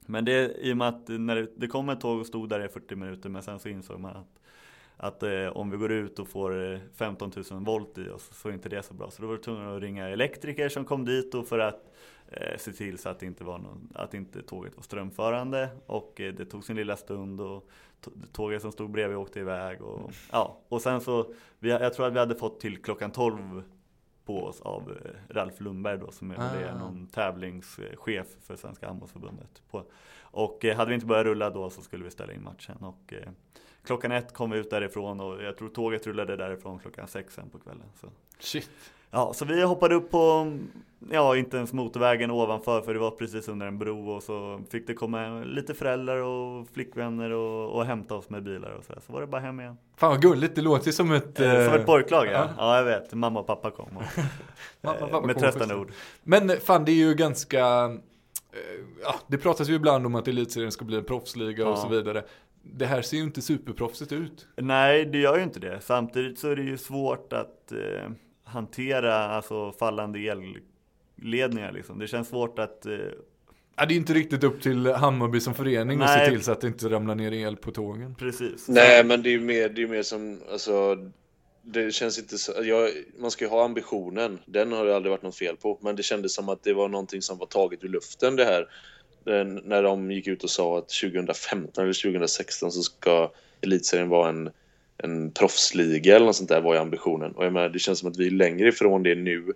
[0.00, 2.64] men det i och med att när det, det kom ett tåg och stod där
[2.64, 4.36] i 40 minuter men sen så insåg man att
[4.96, 8.48] att eh, om vi går ut och får eh, 15 000 volt i oss så
[8.48, 9.10] är inte det så bra.
[9.10, 11.94] Så då var vi tvungna att ringa elektriker som kom dit och för att
[12.28, 16.20] eh, se till så att det inte var någon, att inte tåget var strömförande och
[16.20, 17.68] eh, det tog sin lilla stund och
[18.32, 22.12] tåget som stod bredvid åkte iväg och ja, och sen så vi, jag tror att
[22.12, 23.62] vi hade fått till klockan 12
[24.26, 26.54] på oss av eh, Ralf Lundberg då som är, Ah.
[26.54, 29.62] är någon tävlingschef för Svenska handbollsförbundet.
[30.20, 33.12] Och eh, hade vi inte börjat rulla då så skulle vi ställa in matchen och
[33.12, 33.28] eh,
[33.84, 37.50] klockan ett kom vi ut därifrån och jag tror tåget rullade därifrån klockan sex sen
[37.50, 37.86] på kvällen.
[38.00, 38.08] Så.
[38.38, 38.70] Shit.
[39.16, 40.52] Ja, så vi hoppade upp på,
[41.10, 44.86] ja inte ens motorvägen ovanför för det var precis under en bro och så fick
[44.86, 49.00] det komma lite föräldrar och flickvänner och, och hämta oss med bilar och så här.
[49.06, 49.76] Så var det bara hem igen.
[49.96, 51.40] Fan vad gulligt, det låter ju som ett...
[51.40, 52.30] Eh, Som eh, ett pojklag ja.
[52.32, 52.48] ja.
[52.58, 52.76] ja.
[52.76, 53.14] jag vet.
[53.14, 53.96] Mamma och pappa kom.
[53.96, 54.02] Och,
[54.80, 55.92] Mamma och eh, pappa med kom tröstande ord.
[56.22, 60.72] Men fan det är ju ganska, eh, ja det pratas ju ibland om att elitserien
[60.72, 61.76] ska bli en proffsliga och Ja.
[61.76, 62.22] så vidare.
[62.62, 64.46] Det här ser ju inte superproffsigt ut.
[64.56, 65.80] Nej, det gör ju inte det.
[65.80, 68.10] Samtidigt så är det ju svårt att eh,
[68.46, 71.72] hantera alltså, fallande elledningar.
[71.72, 71.98] Liksom.
[71.98, 72.86] Det känns svårt att...
[72.86, 72.92] Eh,
[73.78, 76.30] Ja, det är inte riktigt upp till Hammarby som förening att se Nej.
[76.30, 78.14] till så att det inte ramlar ner el på tågen.
[78.14, 78.68] precis.
[78.68, 80.96] Nej, men det är ju mer, det är ju mer som, alltså,
[81.62, 85.22] det känns inte så, jag, man ska ju ha ambitionen, den har det aldrig varit
[85.22, 87.88] något fel på, men det kändes som att det var någonting som var taget ur
[87.88, 88.68] luften det här.
[89.24, 93.30] Den- När de gick ut och sa att 2015 eller 2016 så ska
[93.60, 94.50] elitserien vara en,
[94.98, 97.32] en proffsliga eller något sånt där var ju ambitionen.
[97.32, 99.52] Och jag menar, det känns som att vi är längre ifrån det nu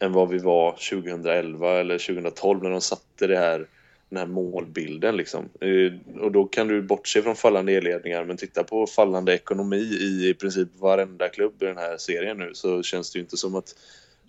[0.00, 3.66] än vad vi var 2011 eller 2012 när de satte det här,
[4.08, 5.16] den här målbilden.
[5.16, 5.48] Liksom.
[5.60, 10.28] Eh, och då kan du bortse från fallande elledningar men titta på fallande ekonomi i
[10.28, 13.54] i princip varenda klubb i den här serien nu så känns det ju inte som
[13.54, 13.74] att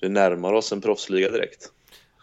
[0.01, 1.71] vi närmar oss en proffsliga direkt.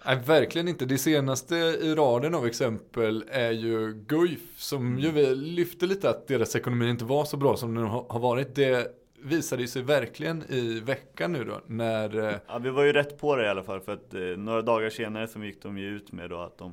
[0.07, 0.85] Nej, verkligen inte.
[0.87, 6.29] Det senaste i raden av exempel är ju Guif som ju vi lyfte lite att
[6.29, 8.55] deras ekonomi inte var så bra som den har varit.
[8.55, 13.19] Det visade sig verkligen i veckan nu då när eh, Ja, vi var ju rätt
[13.19, 15.97] på det i alla fall för att eh, några dagar senare så gick de ju
[15.97, 16.73] ut med då att de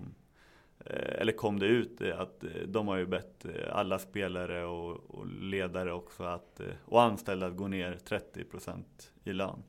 [0.85, 4.65] eh, eller kom det ut eh, att eh, de har ju bett eh, alla spelare
[4.65, 8.83] och, och ledare också att, och anställda att gå ner 30%
[9.23, 9.63] i lön.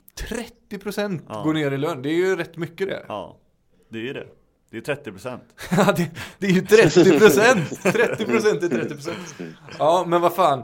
[0.71, 1.43] 30% Ja.
[1.43, 3.05] går ner i lön, det är ju rätt mycket det.
[3.09, 3.37] Ja,
[3.89, 4.27] det är ju det.
[4.71, 5.39] Det är 30%.
[5.71, 7.83] Ja, det, det är ju 30 procent!
[7.83, 9.19] 30 procent är 30 procent.
[9.79, 10.63] Ja, men vad fan.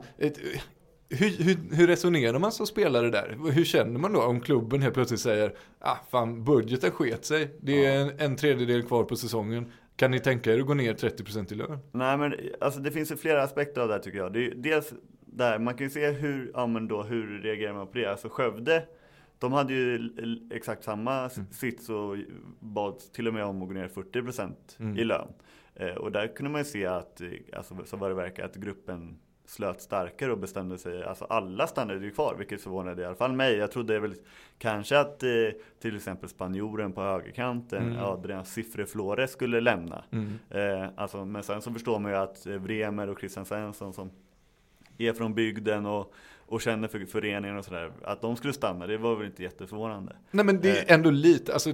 [1.08, 3.36] Hur, hur, hur resonerar man som spelare där?
[3.52, 7.56] Hur känner man då om klubben helt plötsligt säger ah, fan budgeten sket sig.
[7.60, 9.72] Det är en, en tredjedel kvar på säsongen.
[9.96, 11.78] Kan ni tänka er att gå ner 30 procent i lön?
[11.92, 14.32] Nej men alltså det finns ju flera aspekter av det här tycker jag.
[14.32, 14.92] Det är dels
[15.26, 18.10] där, man kan ju se hur, ja men då, hur reagerar man på det?
[18.10, 18.82] Alltså Skövde,
[19.38, 20.10] de hade ju
[20.50, 22.16] exakt samma s- sits och
[22.60, 25.28] bad till och med om att gå ner 40% i lön.
[25.74, 28.56] Eh, och där kunde man ju se att, eh, alltså så vad det verkar, att
[28.56, 33.14] gruppen slöt starkare och bestämde sig, alltså alla stannade ju kvar, vilket förvånade i alla
[33.14, 33.54] fall mig.
[33.56, 34.14] Jag trodde väl
[34.58, 35.28] kanske att eh,
[35.80, 40.04] till exempel spanjoren på högerkanten, Adrian Siffre Flores skulle lämna.
[40.50, 44.10] Eh, alltså, men sen så förstår man ju att eh, Bremer och Christian Svensson som
[44.98, 46.12] är från bygden och,
[46.46, 50.16] och känner för föreningen och sådär, att de skulle stanna, det var väl inte jätteförvånande.
[50.30, 50.76] Nej men det Eh.
[50.90, 51.72] är ändå lite, alltså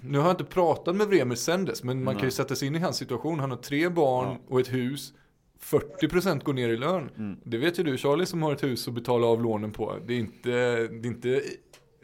[0.00, 2.68] nu har jag inte pratat med Vremer sen dess, men man kan ju sätta sig
[2.68, 3.40] in i hans situation.
[3.40, 5.12] Han har tre barn och ett hus.
[5.60, 7.10] 40% går ner i lön.
[7.16, 7.36] Mm.
[7.44, 9.96] Det vet ju du Charlie som har ett hus att betala av lånen på.
[10.06, 11.42] Det är inte, det är inte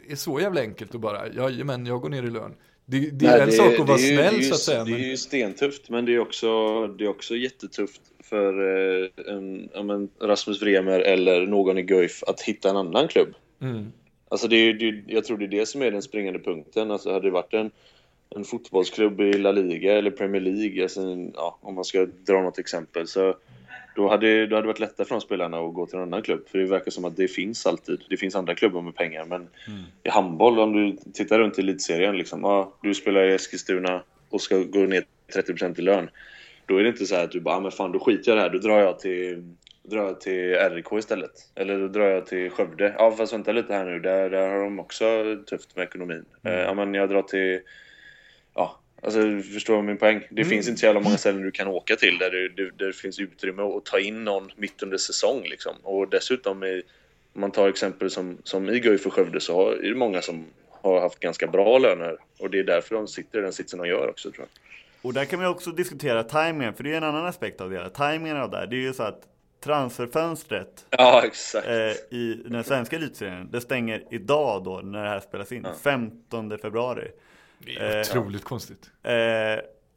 [0.09, 2.55] är så jävla enkelt att bara, jajamän jag går ner i lön.
[2.89, 4.49] Det, det är Nej, en sak att vara det är ju- snäll det är ju,
[4.49, 4.85] så att säga.
[4.85, 8.53] Det Men, är ju stentufft, men det är också, det är också jättetufft för
[9.03, 13.35] eh, en, men Rasmus Vremer eller någon i Guif att hitta en annan klubb.
[13.63, 13.93] mm,
[14.29, 16.91] Alltså det är, det, jag tror det är det som är den springande punkten.
[16.91, 17.71] Alltså hade det varit en,
[18.37, 22.43] en fotbollsklubb i La Liga eller Premier League, alltså, en- ja, om man ska dra
[22.43, 23.35] något exempel, så
[23.97, 26.23] då hade, då hade det varit lättare för de spelarna att gå till en annan
[26.23, 26.49] klubb.
[26.49, 28.05] För det verkar som att det finns alltid.
[28.11, 29.25] Det finns andra klubbar med pengar.
[29.25, 29.49] Men
[30.03, 34.41] i handboll, om du tittar runt i elitserien, liksom, ja, du spelar i Eskilstuna och
[34.41, 35.05] ska gå ner
[35.35, 36.11] 30% i lön.
[36.67, 38.37] Då är det inte så här att du bara, ah, men fan då skiter jag
[38.37, 41.33] i det här, då drar jag till drar jag till RIK istället.
[41.55, 42.95] Eller då drar jag till Skövde.
[42.99, 45.05] Ja fast vänta lite här nu, där, där har de också
[45.47, 46.25] tufft med ekonomin.
[46.45, 47.61] Eh, ja men jag drar till...
[48.55, 50.23] Ja, alltså du förstår min poäng.
[50.31, 52.93] Det finns inte så jävla många ställen du kan åka till där det, där det
[52.93, 55.73] finns utrymme att ta in någon mitt under säsong liksom.
[55.83, 56.83] Och dessutom i,
[57.35, 60.23] om man tar exempel som, som i Guif och Skövde så har- är det många
[60.23, 62.17] som har haft ganska bra löner.
[62.39, 64.49] Och det är därför de sitter i den sitsen de gör också tror jag.
[65.03, 67.77] Och där kan vi också diskutera tajmingen, för det är en annan aspekt av det
[67.77, 67.89] hela.
[67.89, 69.23] Tajmingen av det här, det är ju så att
[69.65, 71.25] transferfönstret Ja,
[71.67, 76.59] eh, i den svenska elitserien, det stänger idag då när det här spelas in, 15
[76.59, 77.09] februari.
[77.67, 78.91] Det är Eh, otroligt konstigt.
[79.03, 79.13] Eh,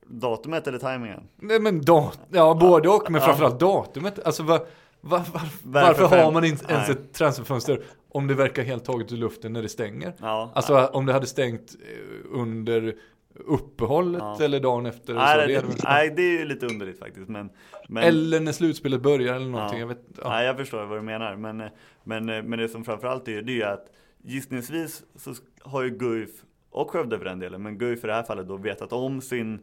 [0.08, 1.24] datumet eller tajmingen?
[1.38, 4.20] Nej men dat ja både och, men framförallt datumet.
[4.26, 4.60] Alltså var,
[5.02, 6.98] var, var, varför har fem- man inte ens Nej.
[6.98, 10.14] ett transferfönster om det verkar helt taget ur luften när det stänger?
[10.22, 10.52] Ja.
[10.56, 12.96] Alltså om det hade stängt eh, under
[13.46, 14.38] uppehållet Ja.
[14.44, 15.14] eller dagen efter.
[15.14, 17.30] Nej, så, det, det nej, det är ju lite underligt faktiskt.
[17.30, 17.50] Men,
[17.88, 19.80] men, Eller när slutspelet börjar eller någonting.
[19.80, 19.84] Ja.
[19.84, 20.30] Jag vet, ja.
[20.30, 21.36] Nej, jag förstår vad du menar.
[21.36, 21.68] Men, eh,
[22.04, 23.86] men, eh, men det som framförallt är, det är ju att
[24.24, 26.30] gissningsvis så har ju Guif,
[26.70, 29.60] och Skövde för den delen, men Guif i det här fallet då vetat om sin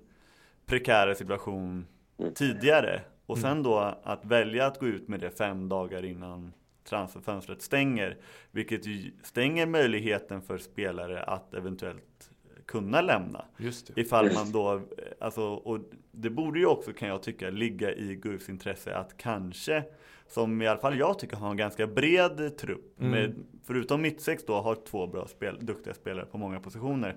[0.67, 1.87] prekära situation
[2.35, 3.01] tidigare.
[3.27, 6.53] Och sen då att välja att gå ut med det fem dagar innan
[6.85, 8.17] transferfönstret stänger.
[8.51, 8.83] Vilket
[9.23, 12.31] stänger möjligheten för spelare att eventuellt
[12.67, 13.45] kunna lämna.
[13.57, 14.01] Just det.
[14.01, 14.81] Ifall man då,
[15.21, 15.81] alltså, och
[16.13, 19.85] det borde ju också kan jag tycka ligga i Guifs intresse att kanske,
[20.27, 24.55] som i alla fall jag tycker har en ganska bred trupp, med, förutom mittsex då
[24.55, 27.17] har två bra spel, duktiga spelare på många positioner.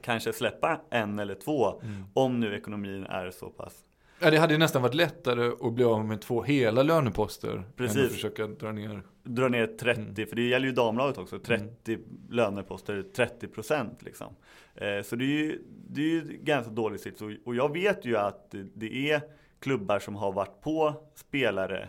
[0.00, 1.82] Kanske släppa en eller två,
[2.14, 3.84] om nu ekonomin är så pass.
[4.22, 7.56] Ja, det hade ju nästan varit lättare att bli av med två hela löneposter.
[7.56, 8.04] Än Precis.
[8.06, 9.02] att försöka dra ner.
[9.22, 11.98] Dra ner 30, för det gäller ju damlaget också, 30
[12.30, 14.34] löneposter, 30 procent liksom.
[14.74, 17.22] Eh, så det är ju, det är ju ganska dålig sits.
[17.22, 19.20] Och, och jag vet ju att det- det är
[19.60, 21.88] klubbar som har varit på spelare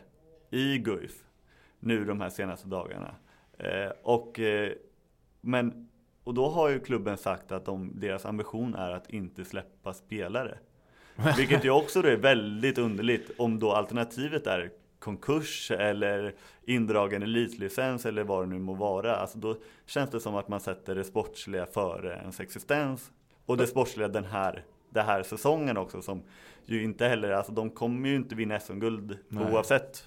[0.49, 1.23] i Guif
[1.79, 3.15] nu de här senaste dagarna.
[3.57, 4.71] Eh, och, eh,
[5.41, 5.89] men,
[6.23, 10.57] och då har ju klubben sagt att de, deras ambition är att inte släppa spelare.
[11.37, 14.69] Vilket ju också då är väldigt underligt om då alternativet är
[14.99, 16.33] konkurs eller
[16.65, 19.15] indragen elitlicens eller vad det nu må vara.
[19.15, 23.11] Alltså då känns det som att man sätter det sportsliga före ens existens.
[23.45, 26.23] Och det sportsliga den här, den här säsongen också som
[26.65, 29.17] ju inte heller, alltså de kommer ju inte vinna SM-guld
[29.51, 30.03] oavsett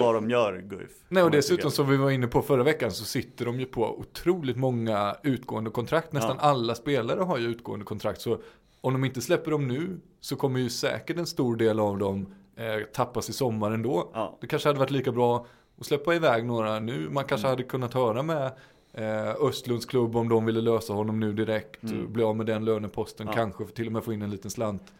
[0.00, 0.90] vad de gör Guif.
[1.08, 3.98] Nej, och dessutom som vi var inne på förra veckan så sitter de ju på
[3.98, 6.12] otroligt många utgående kontrakt.
[6.12, 6.44] Nästan Ja.
[6.48, 8.20] alla spelare har ju utgående kontrakt.
[8.20, 8.38] Så
[8.80, 12.34] om de inte släpper dem nu så kommer ju säkert en stor del av dem
[12.56, 14.10] eh, tappas i sommar ändå.
[14.14, 14.38] Ja.
[14.40, 15.46] Det kanske hade varit lika bra
[15.80, 17.08] att släppa iväg några nu.
[17.10, 17.52] Man kanske Mm.
[17.56, 18.52] hade kunnat höra med
[18.92, 21.82] eh, Östlunds klubb om de ville lösa honom nu direkt.
[21.82, 23.28] Bli av med den löneposten.
[23.28, 23.38] Mm.
[23.38, 23.44] Ja.
[23.44, 24.92] Kanske till och med få in en liten slant.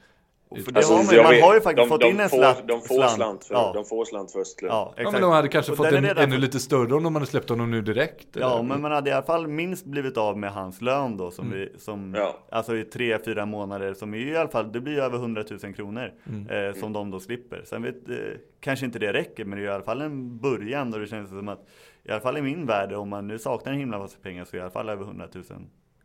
[0.64, 2.36] För Alltså, har man, man vet, har ju faktiskt de, fått de in en får,
[2.36, 2.68] slant.
[2.68, 3.72] De får slant, för, ja.
[3.74, 4.72] de får slant för Östlund.
[4.72, 7.26] Ja, Ja men de hade kanske Och fått en ännu lite större om de hade
[7.26, 8.28] släppt honom nu direkt.
[8.32, 8.62] Ja, eller?
[8.62, 11.72] men man hade i alla fall minst blivit av med hans lön då som vi,
[11.78, 12.36] som, Ja.
[12.50, 15.44] alltså i tre, fyra månader som är i alla fall, det blir ju över 100
[15.62, 16.68] 000 kronor Mm.
[16.68, 17.62] eh, som de då slipper.
[17.64, 18.16] Sen vet, eh,
[18.60, 21.28] kanske inte det räcker, men det är i alla fall en början och det känns
[21.28, 21.60] som att,
[22.04, 24.56] i alla fall i min värld, om man nu saknar en himla massa pengar så
[24.56, 25.44] är i alla fall över 100 000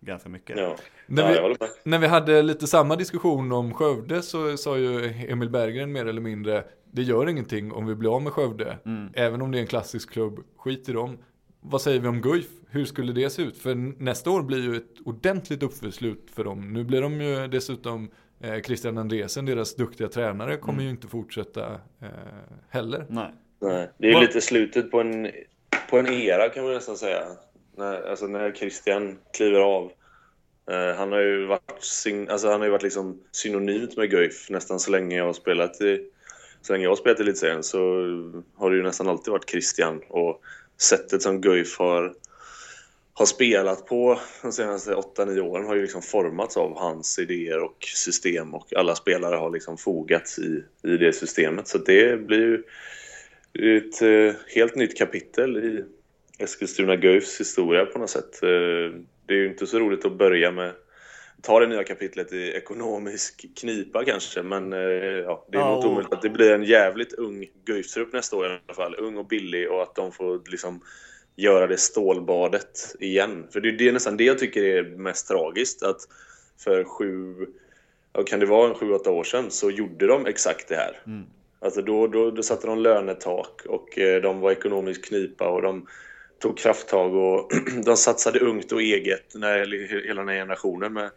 [0.05, 0.57] ganska mycket.
[0.57, 0.75] Ja,
[1.07, 1.69] När ja vi- med.
[1.83, 6.21] När vi hade lite samma diskussion om Skövde så sa ju Emil Berggren mer eller
[6.21, 9.09] mindre Det gör ingenting om vi blir av med Skövde Mm.
[9.13, 11.17] Även om det är en klassisk klubb, skit i dem
[11.61, 12.47] Vad säger vi om Guif?
[12.69, 13.57] Hur skulle det se ut?
[13.57, 18.09] För nästa år blir ju ett ordentligt uppslut för dem Nu blir de ju dessutom
[18.41, 20.85] eh, Christian Andresen, deras duktiga tränare, kommer Mm.
[20.85, 22.07] ju inte fortsätta eh,
[22.69, 23.33] heller Nej.
[23.61, 25.31] Nej, det är Vad- lite slutet på en,
[25.89, 27.19] på en era kan man nästan säga.
[27.77, 29.91] När, alltså när Christian kliver av.
[30.71, 34.49] Eh, han har ju varit, syn, alltså han har ju varit liksom synonymt med Guif
[34.49, 36.09] nästan så länge jag har spelat i
[36.61, 37.79] så länge jag har spelat i elitserien så
[38.55, 40.41] har det ju nästan alltid varit Christian och
[40.77, 42.13] sättet som Guif har,
[43.13, 47.83] har spelat på de senaste 8-9 åren har ju liksom formats av hans idéer och
[47.95, 53.77] system och alla spelare har liksom fogats i, i det systemet så det blir ju
[53.77, 55.85] ett eh, helt nytt kapitel i
[56.39, 58.43] Eskilstuna Guifs historia på något sätt.
[58.43, 60.73] Eh, det är ju inte så roligt att börja med
[61.41, 65.85] ta det nya kapitlet i ekonomisk knipa kanske, men eh, ja, det är Ja, nog
[65.85, 68.95] omöjligt att det blir en jävligt ung Guif-trupp nästa år i alla fall.
[68.97, 70.81] Ung och billig och att de får liksom
[71.35, 73.47] göra det stålbadet igen.
[73.53, 76.01] För det, det är nästan det jag tycker är mest tragiskt, att
[76.63, 77.35] för sju,
[78.13, 81.01] ja, kan det vara en sju, åtta år sedan så gjorde de exakt det här.
[81.59, 85.87] Alltså då, då, då satte de lönetak och eh, de var ekonomiskt knipa och de
[86.39, 87.51] tog krafttag och
[87.85, 89.57] de satsade ungt och eget när
[90.07, 91.09] hela den här generationen med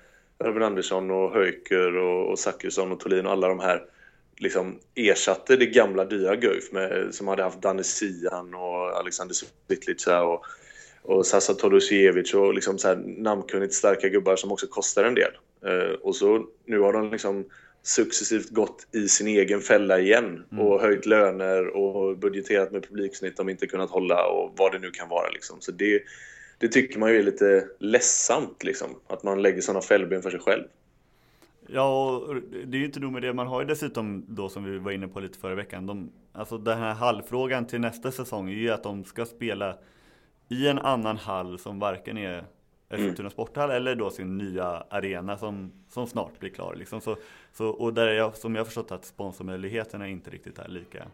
[0.45, 3.85] Örben Andersson och Höjker och, och Zachrisson och Tholin och alla de här
[4.37, 10.23] liksom ersatte det gamla dyra Guif med, som hade haft Danne Sian och Alexander Svitlica
[10.23, 10.45] och,
[11.03, 15.33] och Sasa Todosiewicz och liksom så här namnkunnigt starka gubbar som också kostar en del.
[15.65, 17.45] Eh, och så nu har de liksom
[17.88, 23.48] successivt gått i sin egen fälla igen och höjt löner och budgeterat med publiksnitt de
[23.48, 25.61] inte kunnat hålla och vad det nu kan vara liksom.
[25.61, 26.03] Så det,
[26.59, 30.40] det tycker man ju är lite ledsamt liksom, att man lägger sådana fällben för sig
[30.40, 30.64] själv.
[31.66, 33.33] Ja, och det är ju inte nog med det.
[33.33, 35.87] Man har ju dessutom då som vi var inne på lite förra veckan.
[35.87, 39.79] De, alltså den här hallfrågan till nästa säsong är ju att de ska spela
[40.48, 42.44] i en annan hall som varken är
[42.90, 46.74] Eskilstuna sporthall eller då sin nya arena som, som snart blir klar.
[46.74, 47.01] Liksom.
[47.01, 47.16] Så,
[47.53, 51.07] så, och där jag, som jag har förstått att sponsormöjligheterna inte riktigt är lika,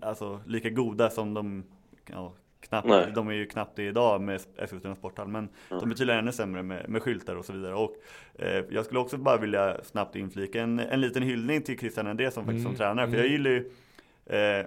[0.00, 1.64] alltså, lika goda som de
[2.06, 3.12] ja, knappt, Nej.
[3.14, 6.62] de är ju knappt det idag med Eskilstuna sporthall men de är tydligen ännu sämre
[6.62, 7.74] med, med skyltar och så vidare.
[7.74, 7.96] Och,
[8.34, 12.30] eh, jag skulle också bara vilja snabbt inflika en, en liten hyllning till Christian André
[12.30, 13.10] som faktiskt som tränare.
[13.10, 13.70] För jag gillar ju
[14.26, 14.66] eh,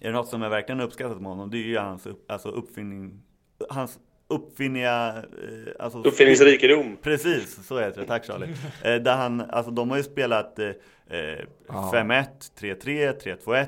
[0.00, 2.48] är det något som jag verkligen uppskattat med honom, det är ju hans upp, alltså
[2.48, 3.22] uppfinning,
[3.70, 3.98] hans
[4.28, 6.96] uppfinniga, eh, alltså Uppfinningsrikedom.
[7.02, 8.06] Precis, så heter det.
[8.06, 8.48] Tack Charlie.
[8.84, 10.68] Eh, där han, alltså de har ju spelat eh,
[11.08, 12.26] eh, 5-1,
[12.58, 13.66] 3-3, 3-2-1,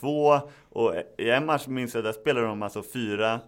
[0.00, 3.40] 4-2 och i en match minns jag, där spelade de alltså 4-1-1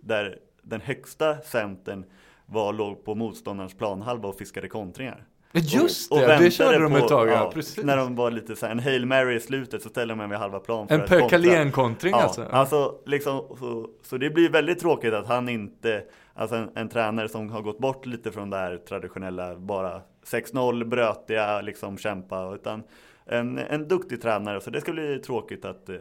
[0.00, 2.04] där den högsta centern
[2.46, 5.24] var, låg på motståndarens planhalva och fiskade kontringar.
[5.60, 8.56] Just Och det, det väntade körde de ett tag ja, precis När de var lite
[8.56, 11.00] såhär, en Hail Mary i slutet så ställde de en vid halva plan för En
[11.00, 11.28] kontra.
[11.28, 16.02] Carlén-kontring Ja, alltså alltså liksom, så, så det blir väldigt tråkigt att han inte,
[16.34, 20.84] alltså en, en tränare som har gått bort lite från det här traditionella, bara 6-0,
[20.84, 22.82] brötiga, liksom kämpa, utan
[23.26, 25.96] en, en duktig tränare, så det ska bli tråkigt att, eh,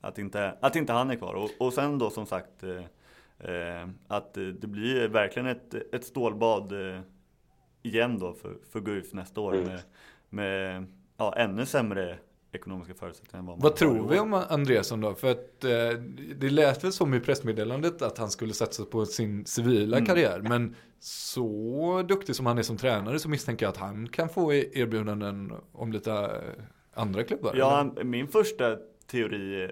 [0.00, 1.34] att, inte, att inte han är kvar.
[1.34, 6.72] Och, och sen då som sagt, eh, eh, att det blir verkligen ett, ett stålbad
[7.82, 9.80] igen då för, för Guif nästa år med,
[10.28, 12.18] med ja, ännu sämre
[12.52, 15.14] ekonomiska förutsättningar än vad man Vad tror vi om Andreasson då?
[15.14, 16.00] För att eh,
[16.36, 20.06] det lät väl som i pressmeddelandet att han skulle satsa på sin civila Mm.
[20.06, 20.40] karriär.
[20.42, 24.52] Men så duktig som han är som tränare så misstänker jag att han kan få
[24.52, 26.64] erbjudanden om lite eh,
[26.94, 27.50] andra klubbar.
[27.50, 27.60] eller?
[27.60, 29.70] Ja, min första teori, eh,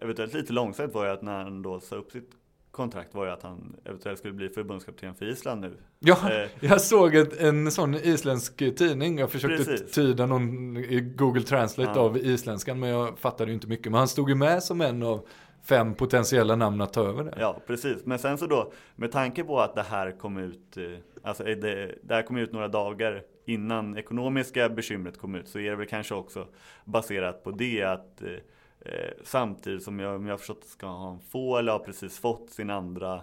[0.00, 2.30] eventuellt lite långsamt, var ju att när han då sa upp sitt
[2.70, 5.72] kontrakt var ju att han eventuellt skulle bli förbundskapten för Island nu.
[5.98, 6.48] Ja, Eh.
[6.60, 9.18] jag såg ett, en sån isländsk tidning.
[9.18, 9.92] Jag försökte Precis.
[9.92, 10.74] tyda någon
[11.16, 12.00] Google Translate Ja.
[12.00, 13.84] av isländskan men jag fattade ju inte mycket.
[13.92, 15.26] Men han stod ju med som en av
[15.62, 17.34] fem potentiella namn att ta över det.
[17.40, 18.04] Ja, precis.
[18.04, 20.82] Men sen så då, med tanke på att det här kom ut, eh,
[21.22, 25.58] alltså eh, det, det här kom ut några dagar innan ekonomiska bekymret kom ut, så
[25.58, 26.46] är det väl kanske också
[26.84, 28.22] baserat på det att
[28.80, 32.50] eh, samtidigt som jag, om jag har förstått ska han få eller har precis fått
[32.50, 33.22] sin andra,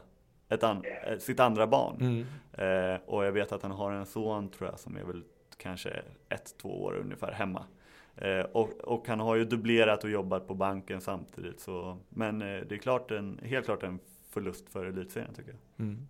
[0.50, 1.98] ett an, eh, sitt andra barn.
[2.02, 2.26] Mm.
[2.94, 5.24] Eh, och jag vet att han har en son tror jag som är väl
[5.58, 5.90] kanske
[6.30, 7.64] ett, två år ungefär hemma.
[8.16, 11.60] Eh, och, och han har ju dubblerat och jobbat på banken samtidigt.
[11.60, 15.86] Så, men eh, det är klart en, helt klart en förlust för elitserien tycker jag.
[15.86, 16.08] Mm.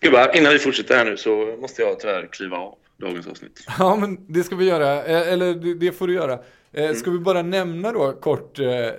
[0.00, 3.66] Gubbar, innan vi fortsätter här nu så måste jag tyvärr kliva av dagens avsnitt.
[3.78, 5.04] Ja, men det ska vi göra.
[5.04, 6.38] Eh, Eller det- det får du göra.
[6.72, 8.92] Eh, Ska vi bara nämna då kort eh, eh,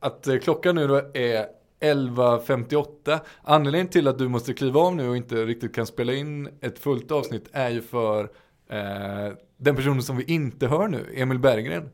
[0.00, 1.46] att klockan nu då är
[1.80, 3.18] 11.58.
[3.42, 6.78] Anledningen till att du måste kliva av nu och inte riktigt kan spela in ett
[6.78, 8.22] fullt avsnitt är ju för
[8.70, 11.90] eh, den personen som vi inte hör nu, Emil Berggren.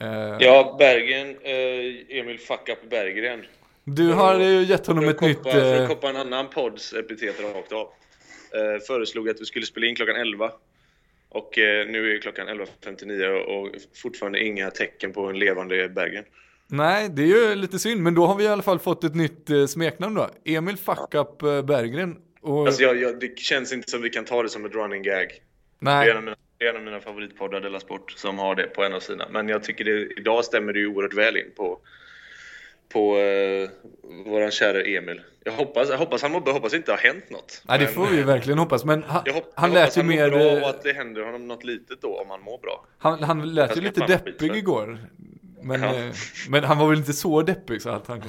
[0.00, 3.44] Eh, Ja, Bergen, eh, Emil Fuck Up Berggren.
[3.84, 5.36] Du har ju gett honom ett att nytt...
[5.38, 7.88] koppa, för att koppa en annan podds epitet rakt av.
[8.86, 10.50] Föreslog att vi skulle spela in klockan 11.
[11.28, 13.68] Och eh, nu är klockan 11.59 och
[14.02, 16.24] fortfarande inga tecken på en levande Bergen.
[16.66, 19.14] nej, det är ju lite synd, men då har vi i alla fall fått ett
[19.14, 20.30] nytt eh, smeknamn då.
[20.44, 22.16] Emil Fuck Up eh, Berggren.
[22.40, 25.02] Och, Alltså jag, jag, det känns inte som vi kan ta det som ett running
[25.02, 25.28] gag.
[25.80, 28.66] Det är nej, en av mina, en av mina favoritpoddar, Della Sport, som har det
[28.66, 29.28] på en av sina.
[29.30, 31.78] Men jag tycker det, idag stämmer det ju oerhört väl in på,
[32.92, 33.68] på uh,
[34.26, 35.20] våran kära Emil.
[35.44, 37.62] Jag hoppas, jag hoppas han mår bra, hoppas inte det har hänt något.
[37.68, 38.84] nej, det får vi ju verkligen hoppas.
[38.84, 40.30] Men han, Jag, hopp, han jag lät hoppas ju han mår mer...
[40.30, 42.86] bra eh, och att det händer honom något litet då om han mår bra.
[42.98, 44.98] Han, han lät ju lite deppig igår.
[45.62, 45.94] Men, Ja.
[45.94, 46.12] eh,
[46.48, 48.22] men han var väl inte så deppig så att han...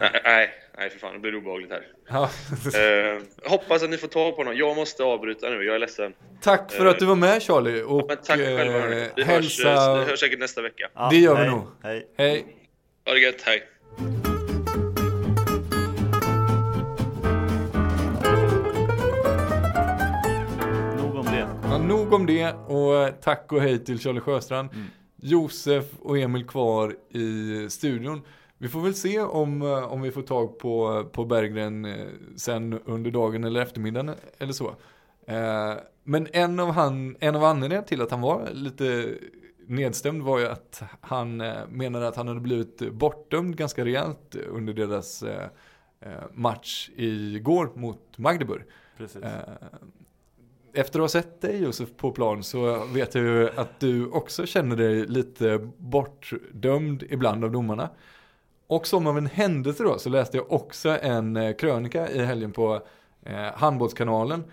[0.00, 1.86] Nej, nej, nej för fan, det blir obehagligt här.
[2.08, 2.30] Ja.
[2.80, 4.56] Eh, hoppas att ni får tag på honom.
[4.56, 6.12] Jag måste avbryta nu, jag är ledsen.
[6.42, 9.92] Tack för att du var med Charlie och Men tack själva eh, Vi hörs, hälsa...
[9.92, 10.88] eh, vi hörs säkert nästa vecka.
[10.94, 11.62] Ja, Det gör vi hej, nog.
[11.82, 12.08] Hej.
[12.16, 12.46] Hej.
[13.10, 13.62] Ha det gött, hej.
[20.96, 21.48] Nog om det.
[21.62, 24.70] Ja, nog om det och eh, tack och hej till Charlie Sjöstrand.
[25.16, 28.22] Josef och Emil kvar i studion.
[28.58, 32.80] Vi får väl se om, eh, om vi får tag på, på Berggren eh, sen
[32.84, 34.74] under dagen eller eftermiddagen eller så.
[36.04, 39.14] Men en av, han, en av anledningarna till att han var lite
[39.70, 44.72] nedstämd var ju att han eh, menade att han hade blivit bortdömd ganska rejält under
[44.72, 45.48] deras eh,
[46.00, 48.62] eh, match igår mot Magdeburg.
[48.96, 49.22] Precis.
[50.72, 54.46] Efter att ha sett dig Josef på plan så vet jag ju att du också
[54.46, 57.88] känner dig lite bortdömd ibland av domarna.
[58.66, 62.82] Och som av en händelse då så läste jag också en krönika i helgen på
[63.54, 64.44] Handbollskanalen.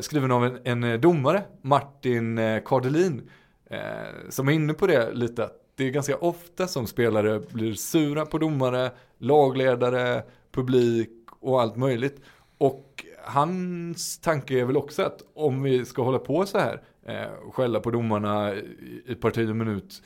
[0.00, 3.30] Skriven av en, en domare, Martin Kardelin.
[3.72, 7.74] Eh, som är inne på det lite att det är ganska ofta som spelare blir
[7.74, 12.20] sura på domare, lagledare, publik och allt möjligt.
[12.58, 17.50] Och hans tanke är väl också att om vi ska hålla på så här, eh,
[17.52, 20.02] skälla på domarna i ett par tio minut.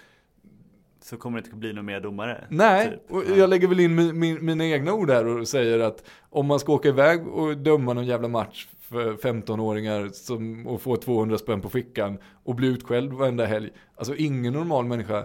[1.03, 2.45] Så kommer det inte bli någon mer domare?
[2.49, 3.11] Nej, typ.
[3.11, 3.37] och Ja.
[3.37, 6.61] jag lägger väl in min, min, mina egna ord här och säger att om man
[6.61, 11.68] ska åka iväg och döma någon jävla match 15-åringar som, och få 200 spänn på
[11.70, 13.70] fickan och bli utskälld varenda helg.
[13.94, 15.25] Alltså ingen normal människa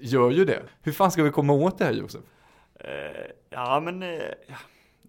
[0.00, 0.62] gör ju det.
[0.82, 2.20] Hur fan ska vi komma åt det här Josef?
[2.74, 2.90] Eh,
[3.50, 4.08] ja men, eh,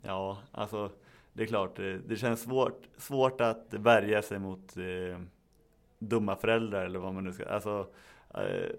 [0.02, 0.90] ja, alltså
[1.34, 5.20] det är klart, det, det känns svårt, svårt att värja sig mot eh,
[6.00, 7.88] dumma föräldrar eller vad man nu ska, alltså
[8.34, 8.70] eh,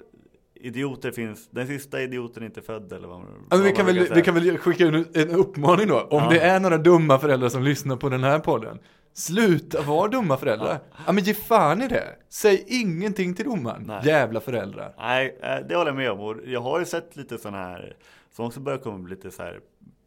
[0.54, 3.74] idioter finns, den sista idioten är inte född eller vad man, Alltså, vad vi, man
[3.76, 6.00] kan väl, brukar vi kan väl skicka ut en uppmaning då.
[6.00, 6.28] Om Ja.
[6.30, 8.78] det är några dumma föräldrar som lyssnar på den här podden.
[9.18, 10.78] Sluta vara dumma föräldrar.
[11.06, 11.12] Ja.
[11.12, 12.16] men ge fan i det.
[12.28, 13.84] Säg ingenting till domaren.
[13.86, 14.06] Nej.
[14.06, 14.94] Jävla föräldrar.
[14.98, 16.20] Nej, eh, det håller jag med om.
[16.20, 17.96] Och jag har ju sett lite sådana här,
[18.30, 19.60] som också börjar komma lite så här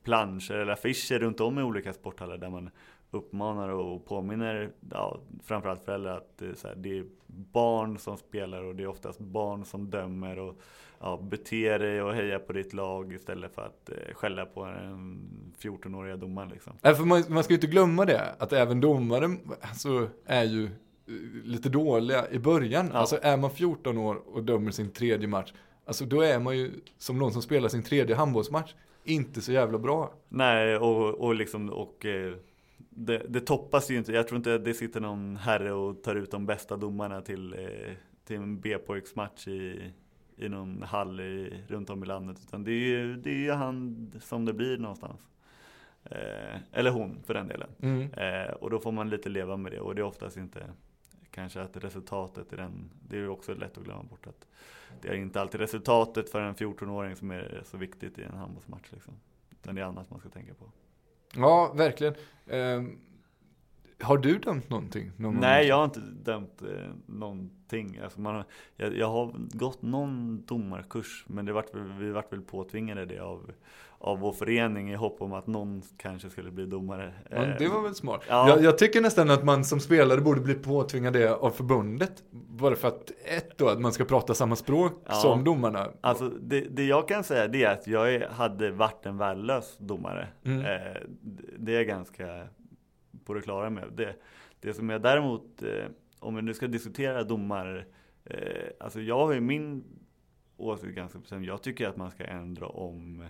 [0.04, 2.70] planscher eller affischer runt om i olika sporthallar där man
[3.12, 8.18] uppmanar och påminner ja, framförallt föräldrar att det är, så här, det är barn som
[8.18, 10.62] spelar och det är oftast barn som dömer och
[11.02, 15.30] ja, bete dig och heja på ditt lag istället för att eh, skälla på den
[15.62, 16.74] 14-åriga domaren liksom.
[16.82, 18.36] Nej, för man, man ska ju inte glömma det.
[18.38, 20.70] Att även domare alltså, är ju eh,
[21.44, 22.90] lite dåliga i början.
[22.94, 23.00] Ja.
[23.00, 25.54] Alltså är man 14 år och dömer sin tredje match.
[25.86, 28.74] Alltså då är man ju som någon som spelar sin tredje handbollsmatch.
[29.04, 30.14] Inte så jävla bra.
[30.30, 32.34] Nej, och, och liksom och eh,
[32.90, 34.12] det, det toppas ju inte.
[34.12, 37.94] Jag tror inte det sitter någon herre och tar ut de bästa domarna till, eh,
[38.28, 39.92] till en B-pojksmatch i,
[40.42, 42.38] i någon hall i, runt om i landet.
[42.48, 45.22] Utan det är ju det är ju han som det blir någonstans.
[46.04, 47.70] Eh, eller hon för den delen.
[47.82, 48.14] Mm.
[48.14, 49.80] Eh, och då får man lite leva med det.
[49.80, 50.64] Och det är oftast inte
[51.32, 54.48] kanske att resultatet i den, det är ju också lätt att glömma bort att
[55.02, 58.92] det är inte alltid resultatet för en 14-åring som är så viktigt i en handbollsmatch.
[58.92, 59.14] Liksom.
[59.52, 60.72] Utan det är annat man ska tänka på.
[61.36, 62.16] Ja, verkligen.
[62.48, 63.00] Ehm,
[64.02, 65.12] Har du dömt någonting?
[65.18, 65.36] Någon?
[65.36, 66.68] Nej, jag har inte dömt eh,
[67.06, 68.00] någonting.
[68.04, 68.46] Alltså man har,
[68.76, 71.66] jag, jag har gått någon domarkurs, men det vart,
[72.00, 73.52] vi vart väl påtvingade det av,
[74.00, 77.14] av vår förening i hopp om att någon kanske skulle bli domare.
[77.30, 78.22] Ja, Eh, det var väl smart.
[78.30, 78.50] Ja.
[78.50, 82.24] Jag, jag tycker nästan att man som spelare borde bli påtvingad det av förbundet.
[82.32, 85.14] Bara för att, ett då, att man ska prata samma språk Ja.
[85.14, 85.88] som domarna.
[86.02, 90.28] Alltså det, det jag kan säga det är att jag hade varit en värdelös domare.
[90.44, 90.60] Mm.
[90.60, 91.02] Eh,
[91.60, 92.48] det- är ganska
[93.32, 93.88] på det klara med.
[93.94, 94.16] Det,
[94.60, 95.86] det som jag däremot, eh,
[96.20, 97.86] om vi nu ska diskutera domar,
[98.26, 99.84] eh, alltså jag har ju min
[100.58, 101.46] åsikt ganska bestämd.
[101.46, 103.22] Jag tycker att man ska ändra om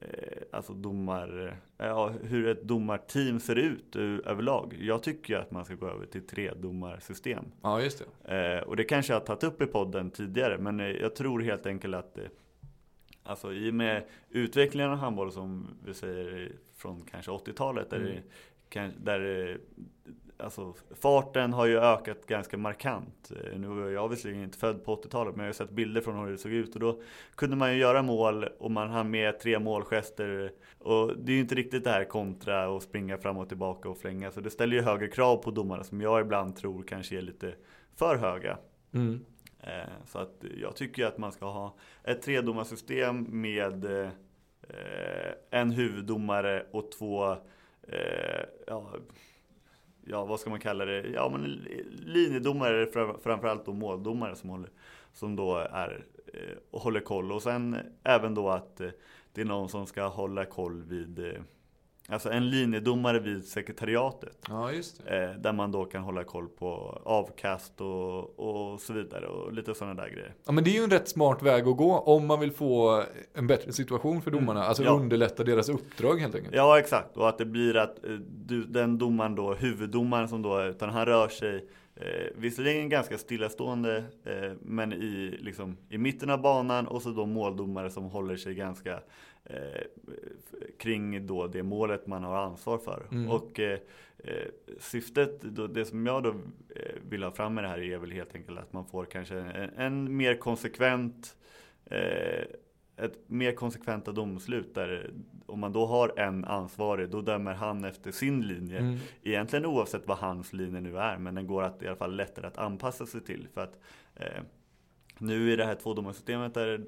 [0.00, 4.76] eh, alltså domar, ja, hur ett domarteam ser ut överlag.
[4.80, 7.44] Jag tycker att man ska gå över till tre domarsystem.
[7.62, 8.62] Ja, just det.
[8.62, 11.94] Och det kanske jag har tagit upp i podden tidigare, men jag tror helt enkelt
[11.94, 12.18] att
[13.22, 18.08] Alltså i och med utvecklingen av handboll som vi säger från kanske 80-talet där, Mm.
[18.08, 18.22] det, kan,
[18.98, 19.56] där eh,
[20.38, 23.30] alltså, farten har ju ökat ganska markant.
[23.30, 26.24] Eh, Nu var jag visserligen inte född på 80-talet men jag har sett bilder från
[26.24, 27.00] hur det såg ut och då
[27.34, 31.40] kunde man ju göra mål och man hann med tre målgester och det är ju
[31.40, 34.76] inte riktigt det här kontra och springa fram och tillbaka och flänga så det ställer
[34.76, 37.54] ju högre krav på domarna som jag ibland tror kanske är lite
[37.96, 38.58] för höga.
[38.94, 39.24] Mm.
[39.60, 43.86] Eh, Så att jag tycker att man ska ha ett tredomarsystem med
[45.50, 47.36] en huvuddomare och två,
[47.86, 48.90] eh, ja,
[50.04, 51.42] ja vad ska man kalla det, ja men
[51.90, 52.86] linjedomare
[53.22, 54.70] framförallt då måldomare som, håller,
[55.12, 57.32] som då är eh, håller koll.
[57.32, 58.90] Och sen även då att eh,
[59.32, 61.42] det är någon som ska hålla koll vid eh,
[62.08, 64.38] Alltså en linjedomare vid sekretariatet.
[64.48, 64.72] Ja.
[64.72, 69.74] Eh, där man då kan hålla koll på avkast och, och så vidare och lite
[69.74, 70.34] sådana där grejer.
[70.46, 73.02] Ja, men det är ju en rätt smart väg att gå om man vill få
[73.34, 74.64] en bättre situation för domarna.
[74.64, 74.94] Alltså Mm.
[74.94, 75.00] Ja.
[75.00, 76.54] underlätta deras uppdrag helt enkelt.
[76.54, 78.10] Ja exakt och att det blir att eh,
[78.46, 83.96] du, den domaren då, huvuddomaren som då, utan han rör sig eh, visserligen ganska stillastående
[84.24, 88.54] eh, men i, liksom, i mitten av banan och så då måldomare som håller sig
[88.54, 89.00] ganska
[90.78, 93.06] kring då det målet man har ansvar för.
[93.10, 93.30] Mm.
[93.30, 93.78] Och eh,
[94.18, 97.98] eh, syftet, då, det som jag då eh, vill ha fram med det här är
[97.98, 101.36] väl helt enkelt att man får kanske en, en mer konsekvent
[101.84, 102.44] eh,
[102.96, 105.10] ett mer konsekventa domslut där
[105.46, 108.78] om man då har en ansvarig då dömer han efter sin linje.
[108.78, 108.98] Mm.
[109.22, 112.46] Egentligen oavsett vad hans linje nu är men den går att i alla fall lättare
[112.46, 113.48] att anpassa sig till.
[113.54, 113.78] För att
[114.14, 114.42] eh,
[115.18, 116.86] nu i det här tvådomarsystemet där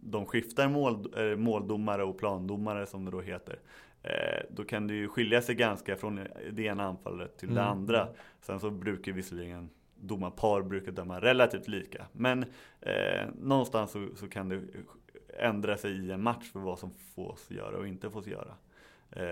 [0.00, 3.58] de skiftar mål, eh, måldomare och plandomare som det då heter.
[4.02, 6.20] Eh, då kan det ju skilja sig ganska från
[6.52, 7.72] det ena anfallet till det Mm.
[7.72, 8.08] andra.
[8.40, 9.70] Sen så brukar visserligen
[10.00, 12.06] domarpar brukar döma relativt lika.
[12.12, 12.42] Men
[12.80, 14.60] eh, någonstans så, så kan det
[15.38, 18.54] ändra sig i en match för vad som fås göra och inte fås göra.
[19.10, 19.22] Eh,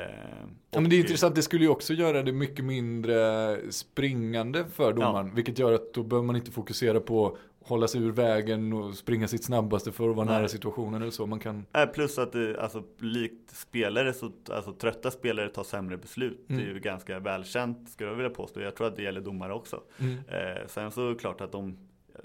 [0.70, 4.92] Ja, men det är intressant, det skulle ju också göra det mycket mindre springande för
[4.92, 5.34] domaren.
[5.34, 9.28] Vilket gör att då behöver man inte fokusera på hålla sig ur vägen och springa
[9.28, 10.38] sitt snabbaste för att vara Nej.
[10.38, 11.26] nära situationen eller så.
[11.26, 15.96] Man kan, Eh, Plus att det, alltså, likt spelare så, alltså trötta spelare tar sämre
[15.96, 16.46] beslut.
[16.48, 16.62] Mm.
[16.62, 18.60] Det är ju ganska välkänt skulle jag vilja påstå.
[18.60, 19.80] Jag tror att det gäller domare också.
[19.98, 20.18] mm.
[20.28, 21.68] Eh, sen så är det klart att de
[22.14, 22.20] eh,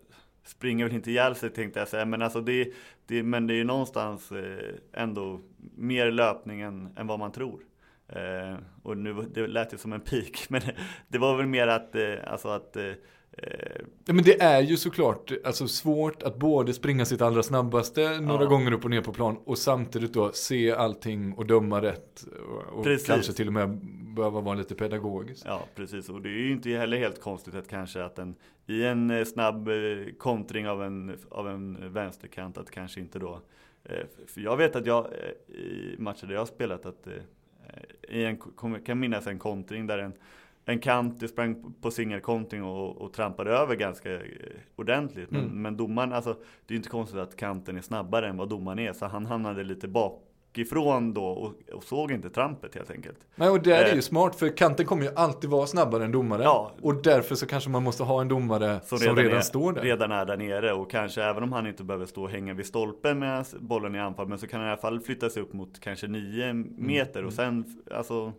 [0.46, 2.06] springer väl inte ihjäl sig tänkte jag säga.
[2.06, 2.74] Men, alltså det,
[3.06, 5.40] det, men det är ju någonstans eh, ändå
[5.76, 7.62] mer löpning än, än vad man tror.
[8.08, 10.46] Eh, och nu, det lät ju som en pik.
[10.50, 10.62] Men
[11.08, 12.78] det var väl mer att, eh, alltså att
[13.44, 18.20] eh, Ja, men det är ju såklart alltså, svårt att både springa sitt allra snabbaste
[18.22, 18.50] några Ja.
[18.50, 22.26] gånger upp och ner på plan och samtidigt då se allting och döma rätt.
[22.72, 23.80] Och, och kanske till och med
[24.16, 25.44] behöva vara lite pedagogisk.
[25.46, 26.10] Ja, precis.
[26.10, 28.36] Och det är ju inte heller helt konstigt att kanske att en
[28.68, 29.76] i en eh, snabb eh,
[30.18, 33.42] kontring av en, av en vänsterkant att kanske inte då
[33.84, 35.08] eh, För jag vet att jag
[35.48, 37.08] i matcher där jag har spelat att
[38.10, 38.38] i en,
[38.86, 40.14] kan minnas en kontring där en
[40.70, 44.20] en kant sprang på singelkontring och, och trampade över ganska eh,
[44.76, 45.32] ordentligt.
[45.32, 45.61] Men, Mm.
[45.61, 48.80] men domaren, alltså det är ju inte konstigt att kanten är snabbare än vad domaren
[48.80, 48.93] är.
[48.93, 49.88] Så han hamnade lite
[50.53, 53.17] bakifrån då och, och såg inte trampet helt enkelt.
[53.36, 53.95] Nej, och det är Eh.
[53.95, 56.41] ju smart för kanten kommer ju alltid vara snabbare än domaren.
[56.43, 56.72] Ja.
[56.82, 59.82] Och därför så kanske man måste ha en domare som, redan, är, står där.
[59.82, 62.65] redan är där nere och kanske även om han inte behöver stå och hänga vid
[62.65, 65.53] stolpen med bollen i anfall men så kan han i alla fall flytta sig upp
[65.53, 68.34] mot kanske nio meter och sen alltså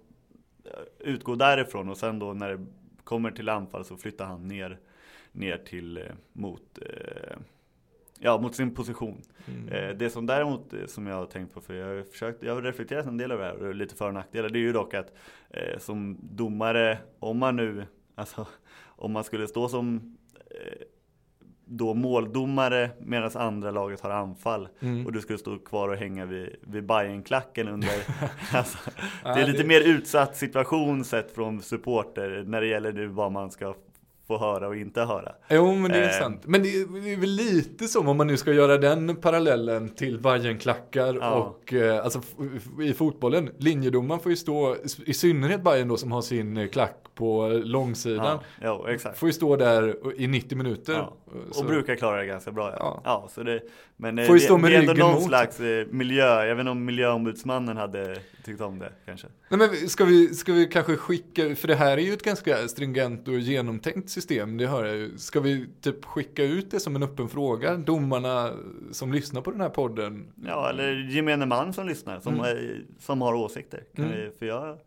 [0.99, 2.67] utgå därifrån och sen då när det
[3.05, 4.79] kommer till anfall så flyttar han ner,
[5.33, 6.03] ner till eh,
[6.33, 7.37] mot eh,
[8.23, 9.23] Ja, mot sin position.
[9.47, 9.69] Mm.
[9.69, 12.63] Eh, det som däremot som jag har tänkt på, för jag har försökt, jag har
[12.63, 14.49] reflekterat en del över det här och lite för och nackdelar.
[14.49, 15.13] Det är ju dock att
[15.51, 18.47] eh, som domare, om man nu, alltså
[18.85, 20.17] om man skulle stå som
[20.51, 20.83] eh,
[21.73, 25.07] då måldomare medan andra laget har anfall Mm.
[25.07, 27.89] och du skulle stå kvar och hänga vid, vid Bajenklacken under
[28.53, 28.79] alltså,
[29.25, 33.51] Det är lite mer utsatt situation sett från supporter när det gäller nu vad man
[33.51, 33.75] ska
[34.27, 35.33] få höra och inte höra.
[35.51, 36.23] Jo, men det är Eh.
[36.23, 36.43] sant.
[36.45, 41.19] Men det är, väl lite som om man nu ska göra den parallellen till Bajenklackar
[41.21, 41.31] Ja.
[41.35, 42.21] och eh, alltså
[42.83, 43.51] i fotbollen.
[43.59, 48.39] Linjedomaren får ju stå, i synnerhet Bajen då som har sin eh, klack på långsidan.
[48.61, 49.19] Ja, ja exakt.
[49.19, 50.93] Får ju stå där i 90 minuter.
[50.93, 51.17] Ja.
[51.51, 52.75] Så- Och brukar klara det ganska bra.
[52.79, 53.01] Ja.
[53.05, 53.29] Ja.
[53.35, 53.61] Så det,
[53.97, 55.23] men eh, Får det, stå med det är ändå någon mot.
[55.25, 56.45] slags eh, miljö.
[56.45, 59.27] Jag vet inte om miljöombudsmannen hade tyckt om det kanske.
[59.49, 62.69] Nej, men ska vi, ska vi kanske skicka, för det här är ju ett ganska
[62.69, 65.19] stringent och genomtänkt system, det hör jag ju.
[65.19, 68.51] Ska vi typ skicka ut det som en öppen fråga, domarna
[68.93, 70.27] som lyssnar på den här podden?
[70.47, 72.75] Ja, eller gemene man som lyssnar, som, Mm.
[72.99, 73.83] som har åsikter.
[73.97, 74.17] Kan Mm.
[74.21, 74.79] vi, för jag,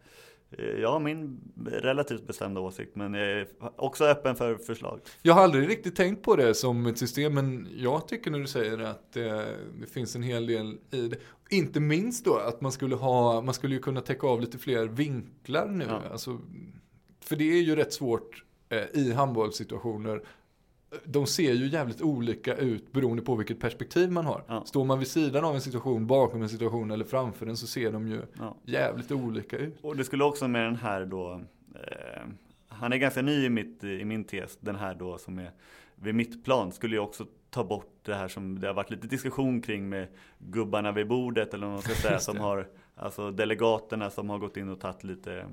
[0.58, 5.00] jag har min relativt bestämda åsikt, men jag är också öppen för förslag.
[5.22, 8.48] Jag har aldrig riktigt tänkt på det som ett system, men jag tycker när du
[8.48, 9.42] säger att eh,
[9.80, 11.18] det finns en hel del i det.
[11.50, 14.86] Inte minst då att man skulle ha, man skulle ju kunna täcka av lite fler
[14.86, 15.86] vinklar nu.
[15.90, 16.02] Ja.
[16.12, 16.40] Alltså,
[17.22, 20.24] för det är ju rätt svårt eh, i handbollssituationer.
[21.06, 24.44] De ser ju jävligt olika ut beroende på vilket perspektiv man har.
[24.48, 24.64] Ja.
[24.66, 27.92] Står man vid sidan av en situation, bakom en situation eller framför den så ser
[27.92, 28.56] de ju Ja.
[28.66, 29.78] jävligt olika ut.
[29.82, 31.42] Och det skulle också med den här då,
[31.76, 32.22] eh,
[32.68, 35.52] han är ganska ny i, mitt, i min tes, den här då som är
[35.96, 39.62] vid mittplan, skulle ju också ta bort det här som det har varit lite diskussion
[39.62, 44.30] kring med gubbarna vid bordet eller vad man ska säga, som har, alltså delegaterna som
[44.30, 45.46] har gått in och tagit lite,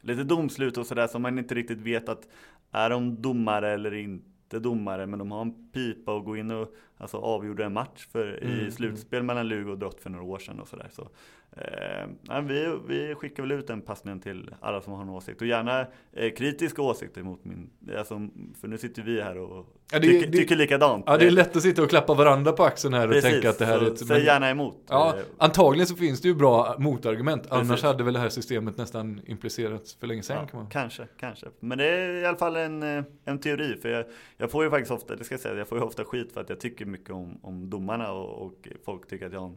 [0.00, 2.28] lite domslut och sådär som man inte riktigt vet att
[2.72, 6.50] är de domare eller inte inte domare, men de har en pipa och går in
[6.50, 10.24] och alltså, avgjorde en match för, Mm, i slutspel mellan Lugo och Drott för några
[10.24, 10.88] år sedan och sådär.
[10.92, 11.08] Så,
[11.56, 15.46] eh, vi, vi skickar väl ut den passningen till alla som har en åsikt och
[15.46, 18.28] gärna eh, kritiska åsikter mot min, alltså,
[18.60, 21.04] för nu sitter vi här och Ja, det tycker, det- tycker likadant.
[21.06, 23.50] Ja, det är lätt att sitta och klappa varandra på axeln här och Precis, tänka
[23.50, 24.06] att det här så är ett...
[24.06, 24.76] säg gärna emot.
[24.88, 27.46] Ja, Eh, antagligen så finns det ju bra motargument.
[27.50, 27.84] Annars Precis.
[27.84, 30.36] hade väl det här systemet nästan implicerats för länge sedan.
[30.40, 30.70] Ja, kan man.
[30.70, 31.46] kanske, kanske.
[31.60, 33.76] Men det är i alla fall en, eh, en teori.
[33.82, 34.04] För jag,
[34.36, 36.40] jag får ju faktiskt ofta, det ska jag säga, jag får ju ofta skit för
[36.40, 39.56] att jag tycker mycket om, om domarna och, och folk tycker att jag har en,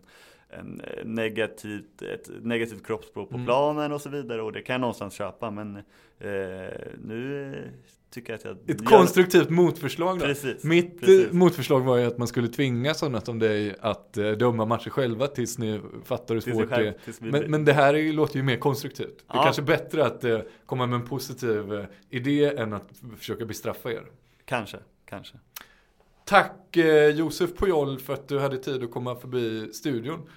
[0.50, 3.46] en eh, negativt, ett negativt kroppsspråk på Mm.
[3.46, 4.42] planen och så vidare.
[4.42, 5.52] Och det kan jag någonstans köpa.
[5.52, 5.82] Men eh,
[7.04, 7.56] nu
[8.12, 8.58] tycker jag att jag...
[8.76, 10.26] Ett gör- konstruktivt motförslag då.
[10.26, 11.28] Precis, Mitt precis.
[11.28, 14.90] eh, motförslag var ju att man skulle tvinga sådana som dig att eh, döma matcher
[14.90, 17.32] själva tills ni fattar hur svårt själv- det är.
[17.32, 19.18] Men, men det här är, låter ju mer konstruktivt.
[19.28, 19.44] Det är Ja.
[19.44, 24.04] kanske bättre att eh, komma med en positiv idé än att försöka bestraffa er.
[24.46, 25.38] Kanske, kanske.
[26.30, 30.30] Tack eh, Josef Pujol för att du hade tid att komma förbi studion.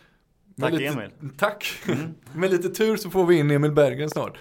[0.55, 1.11] Med Tack, lite, Emil.
[1.39, 1.75] Tack.
[2.35, 4.39] Med lite tur så får vi in Emil Berggren snart.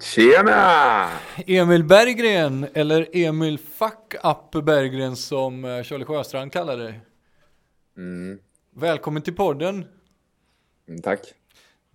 [0.00, 1.08] Tjena!
[1.46, 7.00] Emil Berggren, eller Emil Fuck Up Berggren som eh, Charlie Sjöstrand kallar dig.
[7.96, 8.38] Mm,
[8.76, 9.84] Välkommen till podden.
[10.88, 11.20] mm, tack.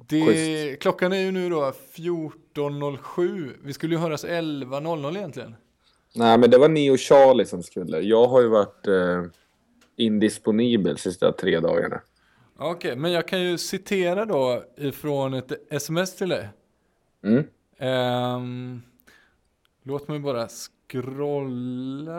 [0.07, 3.53] Det, klockan är ju nu då 14.07.
[3.63, 5.55] Vi skulle ju höras 11.00 egentligen.
[6.15, 7.99] Nej, men det var ni och Charlie som skulle.
[7.99, 9.23] Jag har ju varit eh,
[9.95, 12.01] indisponibel sista tre dagarna.
[12.57, 16.49] Okej, men jag kan ju citera då ifrån ett sms till dig.
[17.23, 17.43] Mm.
[17.77, 18.81] Ehm,
[19.83, 22.15] låt mig bara scrolla.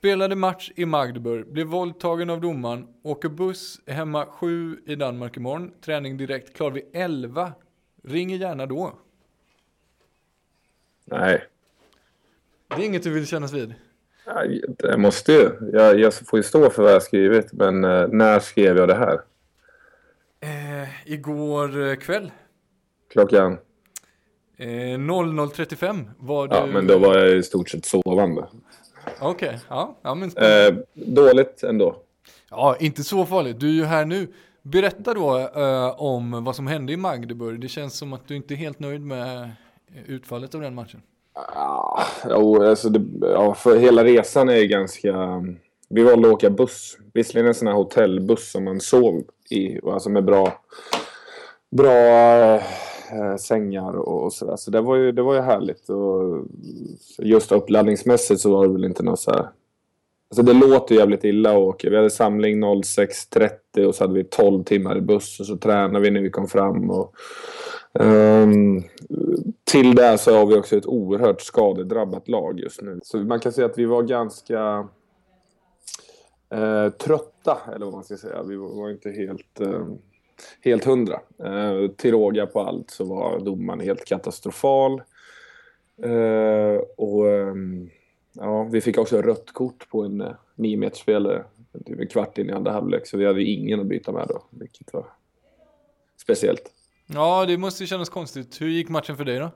[0.00, 5.70] Spelade match i Magdeburg, blev våldtagen av domaren, åker buss hemma sju i Danmark imorgon,
[5.84, 7.52] träning direkt, klar vid 11.
[8.04, 8.92] Ringer gärna då.
[11.04, 11.44] Nej,
[12.68, 13.74] Det är inget du vill kännas vid.
[14.78, 15.50] jag, måste ju.
[15.72, 18.94] Jag, jag får ju stå för vad jag skrivit, men eh, när skrev jag det
[18.94, 19.20] här?
[20.40, 22.32] Eh, igår eh, kväll,
[23.10, 23.52] Klockan?
[24.56, 26.54] eh, 00.35 var du...
[26.56, 28.48] Ja, men då var jag i stort sett sovande.
[29.20, 30.30] Okej, ja, ja men...
[30.36, 31.96] Eh, dåligt ändå.
[32.50, 33.60] Ja, inte så farligt.
[33.60, 34.28] Du är ju här nu.
[34.62, 37.60] Berätta då eh, om vad som hände i Magdeburg.
[37.60, 39.50] Det känns som att du inte är helt nöjd med eh,
[40.06, 41.02] utfallet av den matchen.
[41.32, 45.44] Ah, jo, alltså det, ja, för hela resan är ju ganska...
[45.88, 46.98] Vi valde att åka buss.
[47.14, 49.80] Visserligen en sån här hotellbuss som man sov i.
[49.86, 50.60] Alltså med bra,
[51.70, 52.60] bra
[53.12, 54.56] eh, sängar och, och sådär.
[54.56, 55.88] Så det var, ju, det var ju härligt.
[55.88, 56.44] Och
[57.18, 59.50] just uppladdningsmässigt så var det väl inte något så här...
[60.30, 61.90] Alltså det låter jävligt illa att åka.
[61.90, 66.00] Vi hade samling 06.30 och så hade vi 12 timmar i buss och så tränade
[66.00, 66.90] vi när vi kom fram.
[66.90, 67.14] Och,
[67.92, 68.82] um,
[69.64, 73.00] till det så har vi också ett oerhört skadedrabbat lag just nu.
[73.02, 74.88] Så man kan säga att vi var ganska
[76.50, 78.42] eh, trötta, eller vad man ska säga.
[78.42, 79.86] Vi var, var inte helt eh,
[80.60, 81.20] helt hundra.
[81.44, 85.02] Eh, till råga på allt så var domaren helt katastrofal.
[86.02, 87.90] Eh, och ehm,
[88.32, 91.44] ja, vi fick också rött kort på en eh, nio meters spelare
[91.86, 94.42] typ en kvart in i andra halvlek, så vi hade ingen att byta med då,
[94.50, 95.06] vilket var
[96.16, 96.72] speciellt.
[97.06, 98.60] Ja, det måste ju kännas konstigt.
[98.60, 99.50] Hur gick matchen för dig då?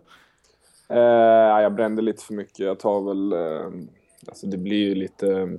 [0.89, 2.59] Eh, jag brände lite för mycket.
[2.59, 3.33] Jag tar väl...
[3.33, 3.87] Eh,
[4.27, 5.59] alltså det blir ju lite...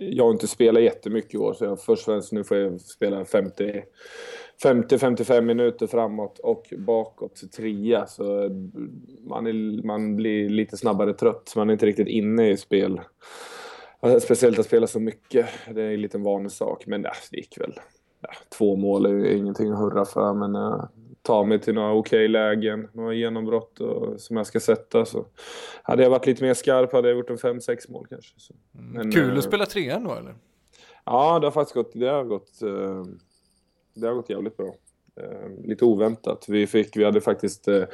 [0.00, 2.80] Jag har inte spelat jättemycket i år, så jag, först och främst nu får jag
[2.80, 3.82] spela 50...
[4.64, 8.06] 50-55 minuter framåt och bakåt trea.
[8.06, 8.48] Så
[9.28, 11.52] man, är, man blir lite snabbare trött.
[11.56, 13.00] Man är inte riktigt inne i spel.
[14.20, 15.46] Speciellt att spela så mycket.
[15.74, 16.86] Det är en liten vanlig sak.
[16.86, 17.72] Men ja, det gick väl.
[18.20, 20.34] Ja, två mål är ingenting att hurra för.
[20.34, 20.84] Men uh,
[21.22, 25.04] ta mig till några okej okay lägen, några genombrott och, som jag ska sätta.
[25.04, 25.26] Så
[25.82, 28.34] hade jag varit lite mer skarp hade jag gjort en 5-6 mål kanske.
[28.78, 28.92] Mm.
[28.92, 30.34] Men, Kul uh, att spela trean då eller?
[31.04, 33.04] Ja, det har faktiskt gått, det har gått, uh,
[33.94, 34.74] det har gått jävligt bra.
[35.16, 36.44] Ehm, lite oväntat.
[36.48, 37.84] Vi, fick, vi hade faktiskt eh,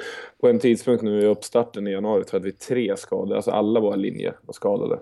[0.41, 3.37] på en tidpunkt nu i uppstarten i januari så hade vi tre skador.
[3.37, 4.99] Alltså alla våra linjer var skadade.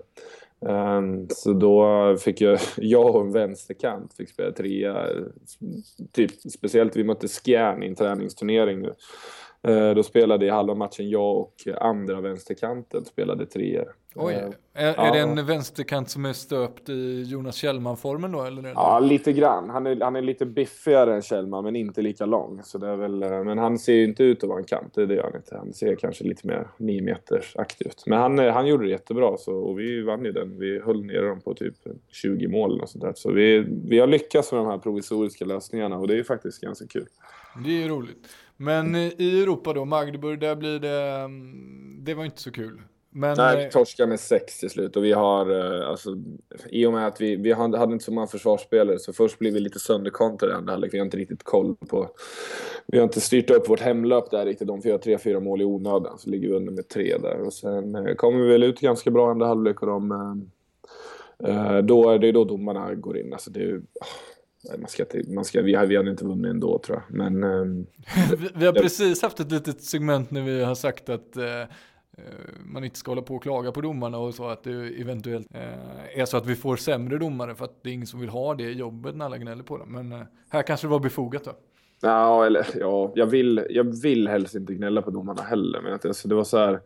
[0.67, 5.07] Ehm, så då fick jag, jag och en vänsterkant fick spela trea.
[6.11, 8.93] Typ, speciellt vi mötte Skjern i en träningsturnering nu.
[9.63, 13.93] Ehm, då spelade i halva matchen jag och andra vänsterkanten spelade treor.
[14.17, 14.41] Oj, uh,
[14.73, 14.93] är, ja.
[14.93, 18.43] är det en vänsterkant som är stöpt i Jonas Kjellman-formen då?
[18.43, 18.63] Eller?
[18.63, 19.69] Ja, lite grann.
[19.69, 22.61] Han är, han är lite biffigare än Kjellman, men inte lika lång.
[22.63, 24.93] Så det är väl, eh, men han ser ju inte ut att vara en kant,
[24.93, 25.57] det gör han inte.
[25.57, 28.03] Han ser kanske lite mer 9 meters ut.
[28.05, 30.59] Men han, han gjorde det jättebra, så, och vi vann ju den.
[30.59, 31.75] Vi höll ner dem på typ
[32.11, 33.13] 20 mål och sånt där.
[33.15, 36.61] Så vi, vi har lyckats med de här provisoriska lösningarna och det är ju faktiskt
[36.61, 37.07] ganska kul.
[37.65, 38.27] Det är ju roligt.
[38.57, 41.01] Men i Europa då, Magdeburg, där blir det...
[41.01, 42.81] Mm, det var inte så kul.
[43.17, 46.17] Men, Nej, vi eh, torskar med sex till slut och vi har, eh, alltså,
[46.69, 49.59] i och med att vi, vi hade inte så många försvarsspelare så först blev vi
[49.59, 50.93] lite sönderkontrade i andra halvlek.
[50.93, 52.09] Vi har inte riktigt koll på,
[52.87, 54.67] vi har inte styrt upp vårt hemlöp där riktigt.
[54.67, 57.53] De göra tre, fyra mål i onödan så ligger vi under med tre där och
[57.53, 60.49] sen eh, kommer vi väl ut ganska bra i andra halvlek och de,
[61.83, 63.33] då är det då domarna går in.
[63.33, 63.81] Alltså det är,
[64.77, 67.17] man ska, man ska, vi, vi hade inte vunnit ändå tror jag.
[67.17, 67.41] Men,
[68.37, 71.37] vi, vi har precis haft ett litet segment när vi har sagt att
[72.17, 72.23] Eh,
[72.65, 76.19] man inte ska hålla på och klaga på domarna och så att det eventuellt eh,
[76.19, 78.53] är så att vi får sämre domare för att det är ingen som vill ha
[78.53, 79.91] det jobbet när alla gnäller på dem.
[79.91, 81.51] Men eh, här kanske det var befogat då.
[82.01, 85.81] Ja, eller ja, jag vill, jag vill helst inte gnälla på domarna heller.
[85.81, 86.81] Men att, alltså, det var så här.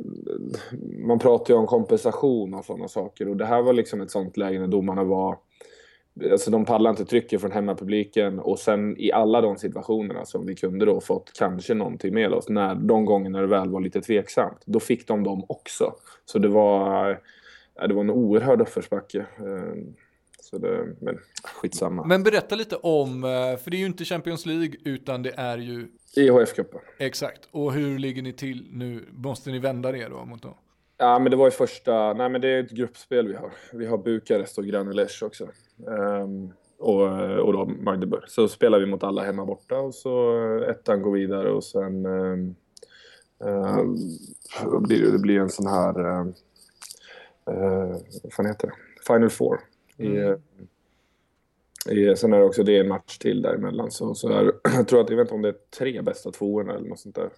[0.00, 4.10] Mm, man pratar ju om kompensation och sådana saker och det här var liksom ett
[4.10, 5.38] sånt läge när domarna var
[6.32, 10.54] Alltså de pallade inte trycket från hemmapubliken och sen i alla de situationerna som vi
[10.54, 14.62] kunde då fått kanske någonting med oss, när, de gångerna det väl var lite tveksamt,
[14.64, 15.94] då fick de dem också.
[16.24, 17.20] Så det var,
[17.88, 19.18] det var en oerhörd uppförsbacke.
[19.18, 19.94] Eh,
[20.40, 22.04] så det, men skitsamma.
[22.04, 25.58] Men berätta lite om, eh, för det är ju inte Champions League utan det är
[25.58, 26.80] ju IHF-cupen.
[26.98, 29.04] Exakt, och hur ligger ni till nu?
[29.10, 30.54] Måste ni vända det då mot dem?
[31.00, 32.12] Ja, men det var ju första...
[32.12, 33.52] Nej, men det är ett gruppspel vi har.
[33.72, 35.48] Vi har Bukarest och Granulesh också.
[35.86, 37.02] Um, och,
[37.38, 38.22] och då Magdeburg.
[38.26, 40.36] Så spelar vi mot alla hemma borta och så
[40.68, 42.06] ettan går vidare och sen...
[42.06, 42.54] Um,
[43.38, 43.96] um,
[44.82, 46.00] blir det, det blir en sån här...
[46.00, 46.26] Uh,
[47.50, 48.74] uh, vad fan heter det?
[49.06, 49.60] Final Four.
[49.98, 50.38] Mm.
[51.86, 53.90] I, i, sen är det också det är en match till däremellan.
[53.90, 56.74] Så, så är, jag tror att, jag vet inte om det är tre bästa tvåorna
[56.74, 57.30] eller något sånt där.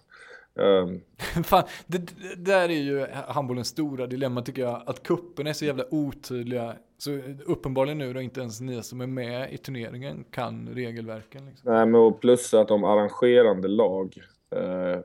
[0.54, 1.00] Um.
[1.44, 4.82] Fan, det, det, där är ju handbollens stora dilemma tycker jag.
[4.86, 6.76] Att kuppen är så jävla otydliga.
[6.98, 11.46] Så uppenbarligen nu då inte ens ni som är med i turneringen kan regelverken.
[11.46, 11.72] Liksom.
[11.72, 14.16] Nej, men plus att de arrangerande lag
[14.50, 15.00] eh,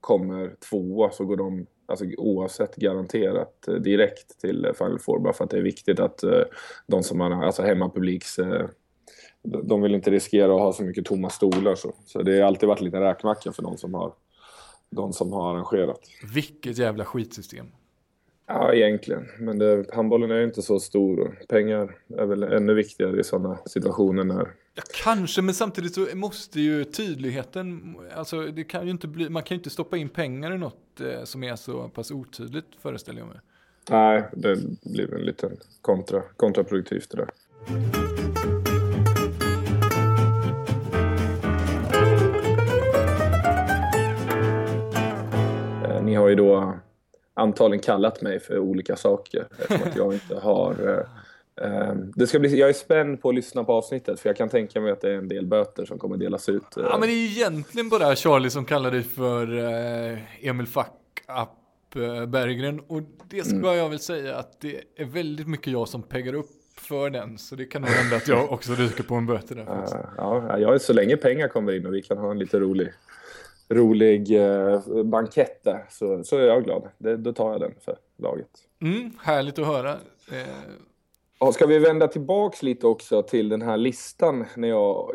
[0.00, 5.18] kommer tvåa så går de alltså, oavsett garanterat eh, direkt till Final Four.
[5.18, 6.42] Bara för att det är viktigt att eh,
[6.86, 8.66] de som har alltså hemmapubliks eh,
[9.42, 11.74] de vill inte riskera att ha så mycket tomma stolar.
[11.74, 14.12] Så, så det har alltid varit lite räkmacka för de som har
[14.90, 16.00] de som har arrangerat.
[16.34, 17.66] Vilket jävla skitsystem.
[18.46, 19.28] Ja, egentligen.
[19.38, 23.58] Men det, handbollen är inte så stor och pengar är väl ännu viktigare i sådana
[23.66, 24.54] situationer när...
[24.74, 29.42] Ja, kanske, men samtidigt så måste ju tydligheten, alltså det kan ju inte bli, man
[29.42, 33.18] kan ju inte stoppa in pengar i något eh, som är så pass otydligt föreställer
[33.18, 33.38] jag mig.
[33.90, 38.57] Nej, det blir en liten kontra, kontraproduktivt det där.
[46.08, 46.78] Ni har ju då
[47.34, 51.04] antagligen kallat mig för olika saker eftersom att jag inte har
[51.62, 54.48] eh, det ska bli, jag är spänd på att lyssna på avsnittet för jag kan
[54.48, 56.64] tänka mig att det är en del böter som kommer delas ut.
[56.76, 60.86] Ja men det är ju egentligen bara Charlie som kallar dig för eh, Emil Fuck
[61.42, 63.76] Up eh, Berggren och det ska mm.
[63.76, 66.50] jag väl säga att det är väldigt mycket jag som peggar upp
[66.80, 67.38] för den.
[67.38, 69.62] Så det kan nog hända att jag också ryker på en böter där.
[69.62, 72.92] Eh, ja, ja, så länge pengar kommer in och vi kan ha en lite rolig,
[73.68, 76.88] rolig eh, bankett där så, så är jag glad.
[76.98, 78.50] Det, då tar jag den för laget.
[78.82, 79.90] Mm, härligt att höra.
[80.32, 80.72] Eh,
[81.40, 85.10] Ja, ska vi vända tillbaks lite också till den här listan när jag,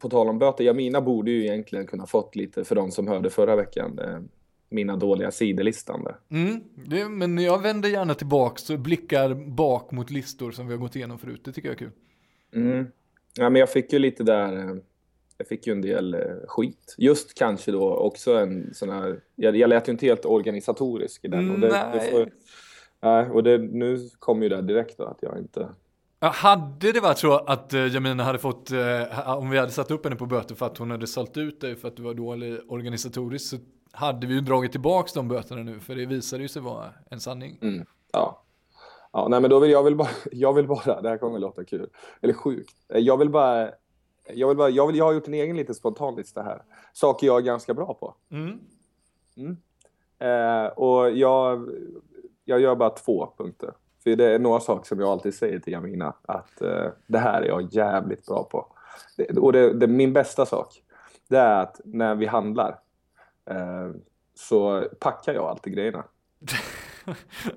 [0.00, 3.30] på tal om böter, Jamina borde ju egentligen kunna fått lite för de som hörde
[3.30, 4.18] förra veckan, eh,
[4.68, 6.16] mina dåliga sidelistan där.
[6.30, 10.80] mm, det, men jag vänder gärna tillbaks och blickar bak mot listor som vi har
[10.80, 11.40] gått igenom förut.
[11.44, 11.92] Det tycker jag är kul.
[12.54, 12.86] Mm.
[13.38, 14.74] Ja, men jag fick ju lite där, eh,
[15.40, 16.94] jag fick ju en del eh, skit.
[16.98, 21.28] Just kanske då också en sån här, jag, jag lät ju inte helt organisatorisk i
[21.28, 21.50] den.
[21.50, 22.10] Och det, det Nej.
[22.10, 22.30] får,
[23.02, 25.68] nej, och det, nu kom ju det direkt då att jag inte...
[26.20, 29.90] Ja, hade det varit så att eh, Jamina hade fått, eh, om vi hade satt
[29.90, 32.14] upp henne på böter för att hon hade sålt ut dig för att du var
[32.14, 33.56] dålig organisatoriskt så
[33.92, 37.20] hade vi ju dragit tillbaks de böterna nu för det visade ju sig vara en
[37.20, 37.58] sanning.
[37.62, 37.86] Mm.
[38.12, 38.44] Ja.
[39.12, 41.40] Ja, nej men då vill jag vill bara, jag vill bara, det här kommer att
[41.40, 42.74] låta kul, eller sjukt.
[42.88, 43.70] Jag vill bara,
[44.34, 46.62] jag vill bara, jag, vill, jag har gjort en egen liten spontan lista här.
[46.92, 48.14] Saker jag är ganska bra på.
[48.30, 48.60] Mm.
[50.18, 51.68] Eh, och jag,
[52.44, 53.72] jag gör bara två punkter.
[54.02, 57.42] För det är några saker som jag alltid säger till Jamina att eh, det här
[57.42, 58.66] är jag jävligt bra på.
[59.16, 60.82] Det, och det, det, min bästa sak,
[61.28, 62.78] det är att när vi handlar
[63.50, 63.90] eh,
[64.34, 66.04] så packar jag alltid grejerna.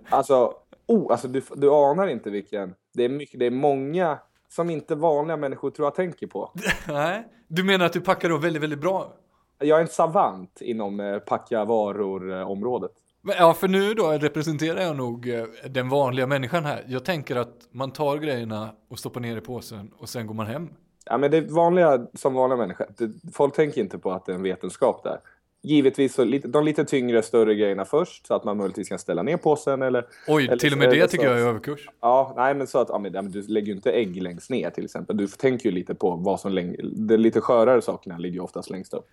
[0.09, 0.53] Alltså,
[0.86, 2.76] oh, alltså du, du anar inte vilken...
[2.93, 4.19] Det är, mycket, det är många
[4.55, 6.51] som inte vanliga människor tror jag tänker på.
[6.87, 9.13] Nej, du menar att du packar då väldigt, väldigt bra?
[9.59, 12.91] Jag är en savant inom eh, packa varor-området.
[13.37, 16.85] Ja, för nu då representerar jag nog eh, den vanliga människan här.
[16.87, 20.47] Jag tänker att man tar grejerna och stoppar ner i påsen och sen går man
[20.47, 20.69] hem.
[21.05, 22.87] Ja, men det vanliga som vanliga människor,
[23.33, 25.19] folk tänker inte på att det är en vetenskap där.
[25.66, 29.24] Givetvis så lite, de lite tyngre, större grejerna först så att man möjligtvis kan ställa
[29.24, 30.07] ner påsen eller...
[30.28, 31.89] Oj, eller, till och med det tycker så jag är överkurs.
[32.01, 34.86] Ja, nej men så att ja, men, du lägger ju inte ägg längst ner till
[34.86, 35.18] exempel.
[35.18, 38.70] Du tänker ju lite på vad som läng- de lite skörare sakerna ligger ju oftast
[38.70, 39.07] längst upp.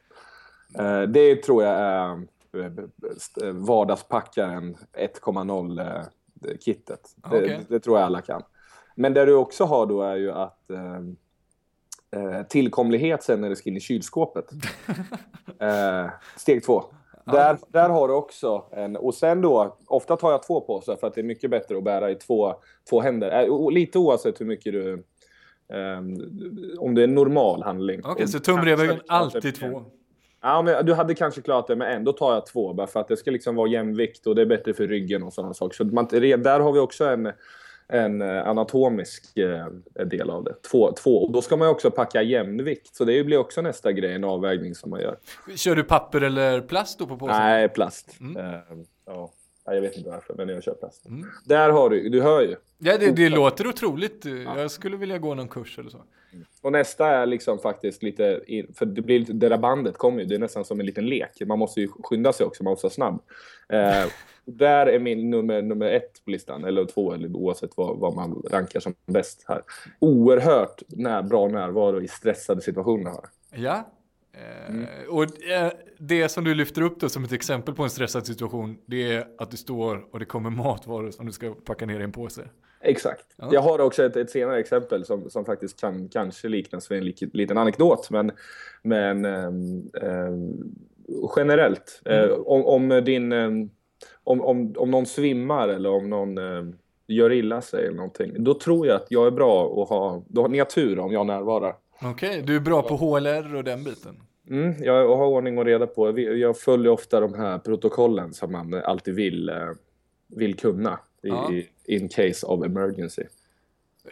[0.78, 2.26] Eh, det tror jag är
[2.56, 2.64] eh,
[3.42, 7.00] eh, vardagspackaren 1.0 eh, kittet.
[7.30, 7.60] Det, Okej.
[7.68, 8.42] det tror jag alla kan.
[8.94, 10.70] Men det du också har då är ju att
[12.16, 14.44] eh, tillkomlighet sen när det ska in i kylskåpet.
[15.60, 16.84] eh, steg två.
[17.24, 21.06] Där, där har du också en, och sen då, ofta tar jag två påsar för
[21.06, 22.54] att det är mycket bättre att bära i två,
[22.90, 23.42] två händer.
[23.42, 25.04] Eh, lite oavsett hur mycket du,
[25.72, 26.16] ehm,
[26.78, 28.00] om det är en normal handling.
[28.04, 29.84] Okej, Och så tumregeln alltid två.
[30.42, 33.08] Ja, men du hade kanske klarat det, men ändå tar jag två bara för att
[33.08, 35.76] det ska liksom vara jämvikt och det är bättre för ryggen och sådana saker.
[35.76, 37.32] Så man, där har vi också en,
[37.90, 39.66] en eh, anatomisk eh,
[40.06, 40.54] del av det.
[40.70, 41.22] Två, två.
[41.24, 44.74] Och då ska man också packa jämvikt, så det blir också nästa grej, en avvägning
[44.74, 45.16] som man gör.
[45.56, 47.36] Kör du papper eller plast då på påsen?
[47.36, 48.20] Nej, plast.
[48.20, 48.36] Mm.
[48.36, 48.60] Eh,
[49.06, 49.32] ja.
[49.64, 51.04] Ja, Jag vet inte varför, men jag kör plast.
[51.44, 52.56] Där har du, du hör ju.
[52.78, 54.24] Ja, det, det låter otroligt.
[54.56, 56.02] Jag skulle vilja gå någon kurs eller så.
[56.62, 58.40] Och nästa är liksom faktiskt lite,
[58.74, 61.06] för det blir lite, det där bandet kommer ju, det är nästan som en liten
[61.06, 61.30] lek.
[61.46, 63.22] Man måste ju skynda sig också, man måste vara snabb.
[63.68, 64.04] Eh,
[64.56, 68.42] där är min nummer, nummer ett på listan, eller två, eller oavsett vad, vad man
[68.50, 69.62] rankar som bäst här.
[69.98, 73.10] Oerhört när, bra närvaro i stressade situationer.
[73.10, 73.24] Här.
[73.62, 73.90] Ja.
[74.32, 78.26] Eh, Och eh, det som du lyfter upp då som ett exempel på en stressad
[78.26, 82.00] situation, det är att du står och det kommer matvaror som du ska packa ner
[82.00, 82.42] i en påse.
[82.82, 83.24] Exakt.
[83.36, 83.48] Ja.
[83.52, 87.04] Jag har också ett, ett senare exempel som, som faktiskt kan kanske liknas vid en
[87.04, 88.10] lik, liten anekdot.
[88.10, 88.32] Men,
[88.82, 90.74] men ehm, ehm,
[91.36, 93.70] generellt, eh, om, om, din, ehm,
[94.24, 96.74] om, om, om någon svimmar eller om någon ehm,
[97.06, 100.42] gör illa sig eller någonting, då tror jag att jag är bra att ha, då
[100.42, 101.74] har ni tur om jag närvarar.
[102.02, 104.16] Okej, du är bra på HLR och den biten.
[104.50, 106.20] Mm, jag har ordning och reda på.
[106.20, 109.54] Jag följer ofta de här protokollen som man alltid vill, eh,
[110.28, 111.50] vill kunna i, Ja.
[111.84, 113.22] in case of emergency.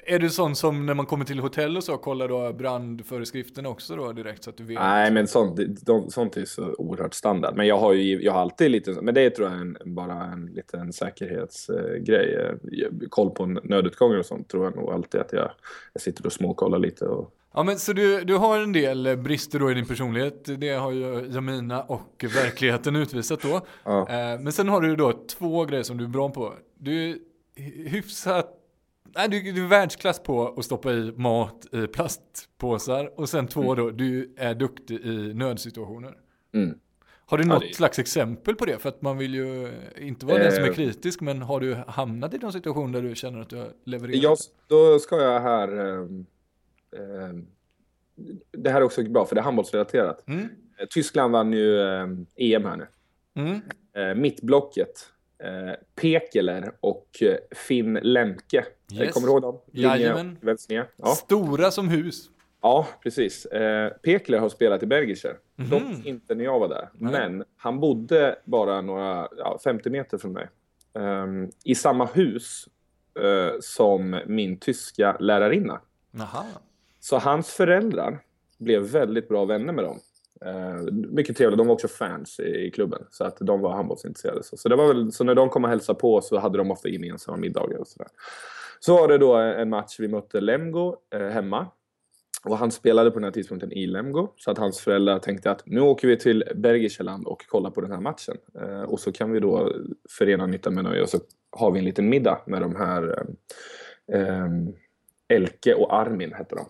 [0.07, 3.97] Är du sån som när man kommer till hotell och så kollar då brandföreskrifterna också
[3.97, 4.79] då direkt så att du vet?
[4.79, 7.57] Nej, men sånt, de, sånt är så oerhört standard.
[7.57, 10.25] Men jag har ju jag har alltid lite, men det tror jag är en, bara
[10.25, 12.35] en liten säkerhetsgrej.
[12.35, 15.51] Eh, Koll på nödutgångar och sånt tror jag nog alltid att jag,
[15.93, 17.05] jag sitter och småkollar lite.
[17.05, 20.71] Och, Ja men så du, du har en del brister då i din personlighet, det
[20.71, 23.61] har ju Jamina och verkligheten utvisat då.
[23.85, 24.01] Ja.
[24.09, 26.55] Eh, Men sen har du då två grejer som du är bra på.
[26.79, 27.17] Du är
[27.57, 28.51] hy- hyfsat,
[29.17, 33.21] nej du, du är världsklass på att stoppa i mat i plastpåsar.
[33.21, 36.15] Och sen två då, du är duktig i nödsituationer.
[36.55, 36.79] Mm.
[37.27, 38.79] Har du Ja, något det- slags exempel på det?
[38.79, 40.75] För att man vill ju inte vara den som är Eh.
[40.75, 44.23] kritisk, men har du hamnat i någon situation där du känner att du har levererat?
[44.23, 45.69] jag, då ska jag här...
[45.79, 46.27] ehm,
[46.97, 47.47] ehm,
[48.53, 50.29] det här är också bra, för det är handbollsrelaterat.
[50.29, 50.41] Mm.
[50.79, 51.81] Eh, Tyskland vann ju
[52.37, 52.87] EM här nu.
[53.43, 53.61] Mm.
[53.97, 55.07] Eh, mittblocket
[55.45, 58.65] eh, Pekeler och eh, Finn Lemke.
[58.93, 59.15] Yes.
[59.15, 59.59] Kommer du ihåg dem?
[59.73, 60.39] Jajamän.
[60.97, 61.07] Ja.
[61.07, 62.31] Stora som hus.
[62.63, 63.47] ja, precis.
[63.47, 65.37] Eh, Pekeler har spelat i Bergischer.
[65.57, 65.71] Mhm.
[65.71, 66.89] Dock inte när jag var där.
[66.93, 67.13] Nej.
[67.13, 70.49] Men han bodde bara några, ja, 50 meter från mig.
[70.95, 72.69] Ehm, I samma hus
[73.21, 75.81] eh, som min tyska lärarinna.
[76.11, 76.45] Jaha.
[77.01, 78.19] Så hans föräldrar
[78.59, 79.99] blev väldigt bra vänner med dem.
[80.45, 81.59] Eh, mycket trevligt.
[81.59, 83.03] De var också fans i, klubben.
[83.11, 84.43] Så att de var handbollsintresserade.
[84.43, 86.71] Så, så, det var väl, så när de kom och hälsade på så hade de
[86.71, 88.09] ofta gemensamma middagar och sådär.
[88.81, 89.97] Så var det då en match.
[90.01, 91.67] Vi mötte Lemgo eh, hemma.
[92.45, 94.29] Och han spelade på den här tidpunkten i Lemgo.
[94.37, 97.93] Så att hans föräldrar tänkte att nu åker vi till Bergischerland och kollar på den
[97.93, 98.37] här matchen.
[98.61, 99.73] Eh, och så kan vi då
[100.11, 101.19] förena nytta med nöje och så
[101.51, 103.25] har vi en liten middag med de här
[104.13, 104.49] eh, eh,
[105.29, 106.67] Elke och Armin hette de.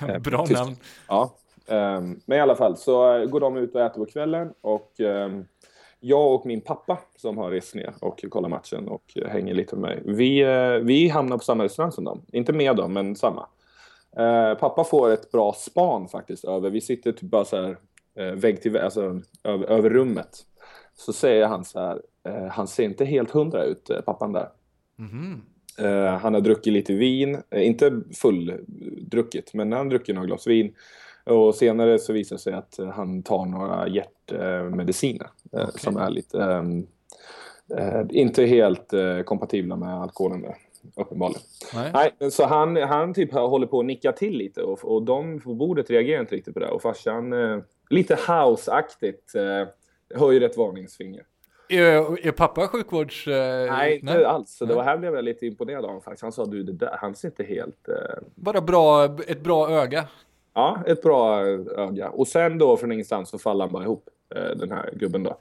[0.08, 0.60] Eh, Bra tyst.
[0.60, 0.76] namn.
[1.08, 1.36] Ja,
[2.24, 5.44] men i alla fall så eh, går de ut och äter på kvällen och ehm,
[6.00, 9.76] jag och min pappa som har rest ner och kollar matchen och eh, hänger lite
[9.76, 10.14] med mig.
[10.16, 12.22] Vi, eh, vi hamnar på samma restaurang som dem.
[12.32, 13.46] Inte med dem, men samma.
[14.60, 16.70] Pappa får ett bra span faktiskt över.
[16.70, 17.76] Vi sitter typ bara så här
[18.34, 20.38] vägg till vägg, alltså över, över rummet.
[20.94, 22.02] Så säger han så här,
[22.50, 24.48] han ser inte helt hundra ut, pappan där.
[25.78, 30.74] Eh, han har druckit lite vin, inte fulldruckit, men han har druckit några glas vin.
[31.24, 35.80] Och senare så visar det sig att eh, han tar några hjärtmediciner eh, Okej.
[35.80, 36.86] som är lite, ehm,
[37.76, 40.54] eh, inte helt eh, kompatibla med alkoholen där,
[40.96, 41.42] uppenbarligen.
[41.74, 42.12] Nej.
[42.20, 45.54] Nej, så han, han typ håller på att nicka till lite och, och de på
[45.54, 46.68] bordet reagerar inte riktigt på det.
[46.68, 47.58] Och farsan, eh,
[47.90, 49.68] lite house-aktigt, eh,
[50.18, 51.22] höjer ett varningsfinger.
[51.68, 53.28] Är, är pappa sjukvårds...
[53.28, 54.50] eh, Nej, inte alls.
[54.56, 56.22] Så det var här blev jag lite imponerad av honom faktiskt.
[56.22, 57.88] Han sa du, det där, han ser inte helt...
[57.88, 57.94] Eh,
[58.34, 60.04] Bara bra, ett bra öga.
[60.54, 61.40] Ja, ett bra
[61.76, 62.10] öga.
[62.10, 65.38] Och sen då från ingenstans så faller han bara ihop, eh, den här gubben då.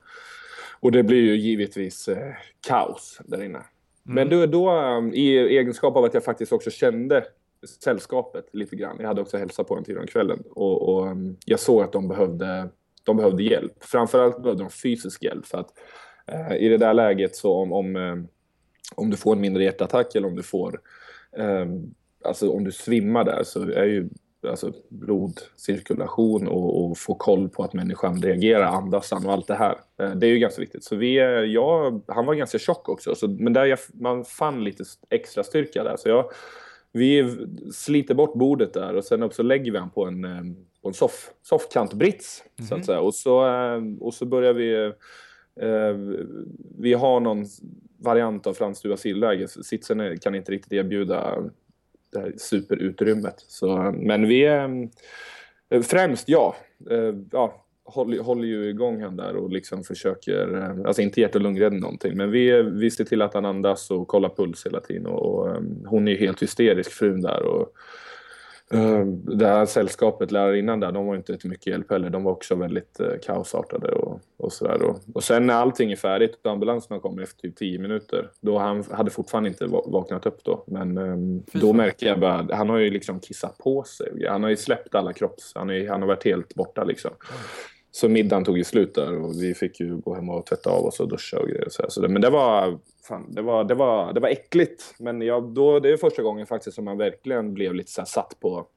[0.79, 2.33] Och det blir ju givetvis eh,
[2.67, 3.63] kaos där inne.
[4.03, 7.25] Men då, då um, i egenskap av att jag faktiskt också kände
[7.83, 8.97] sällskapet lite grann.
[8.99, 11.91] Jag hade också hälsat på en tidigare om kvällen och, och um, jag såg att
[11.91, 12.69] de behövde,
[13.03, 13.83] de behövde hjälp.
[13.83, 15.69] Framförallt behövde de fysisk hjälp för att
[16.27, 18.15] eh, i det där läget så om, om, eh,
[18.95, 20.81] om du får en mindre hjärtattack eller om du får
[21.37, 21.65] eh,
[22.23, 24.09] alltså om du svimmar där så är ju
[24.47, 29.75] alltså blodcirkulation och, och få koll på att människan reagerar, andas och allt det här.
[29.99, 30.83] Eh, Det är ju ganska viktigt.
[30.83, 34.63] Så vi, eh, jag, han var ganska tjock också, så, men där jag, man fann
[34.63, 35.95] lite extra styrka där.
[35.97, 36.25] Så jag,
[36.91, 37.37] vi
[37.73, 40.41] sliter bort bordet där och sen också lägger vi han på en, eh,
[40.81, 42.43] på en soff, soffkantbrits.
[42.69, 42.99] Så att säga.
[42.99, 43.45] Och, så,
[43.99, 44.93] och så börjar vi...
[46.77, 47.45] Vi har någon
[47.97, 49.47] variant av franskt asylläge.
[49.47, 51.37] Sitsen kan inte riktigt erbjuda
[52.11, 53.35] det här superutrymmet.
[53.37, 54.89] Så, men vi är
[55.69, 56.55] eh, främst, ja,
[56.89, 61.35] eh, ja håller, håller ju igång han där och liksom försöker, eh, alltså inte hjärt
[61.35, 64.79] och lungräddning någonting, men vi, vi ser till att han andas och kollar puls hela
[64.79, 67.73] tiden och, och hon är ju helt hysterisk, frun där och
[69.37, 72.09] det här sällskapet, lärarinnan där, de var inte till mycket hjälp heller.
[72.09, 74.81] De var också väldigt eh, kaosartade och, och sådär.
[74.83, 78.57] Och, och sen när allting är färdigt och ambulanserna kommer efter typ 10 minuter, då
[78.57, 80.63] han hade fortfarande inte va- vaknat upp då.
[80.67, 84.27] Men ehm, då märker jag bara, han har ju liksom kissat på sig.
[84.29, 85.51] Han har ju släppt alla kropps...
[85.55, 87.11] Han, är, han har varit helt borta liksom.
[87.93, 90.85] Så middagen tog ju slut där och vi fick ju gå hem och tvätta av
[90.85, 91.65] oss och duscha och grejer.
[91.65, 94.95] och Så, så det, men det var, fan, det, var, det, var, det var äckligt.
[94.99, 98.39] Men jag, då, det är första gången faktiskt som man verkligen blev lite så satt
[98.39, 98.67] på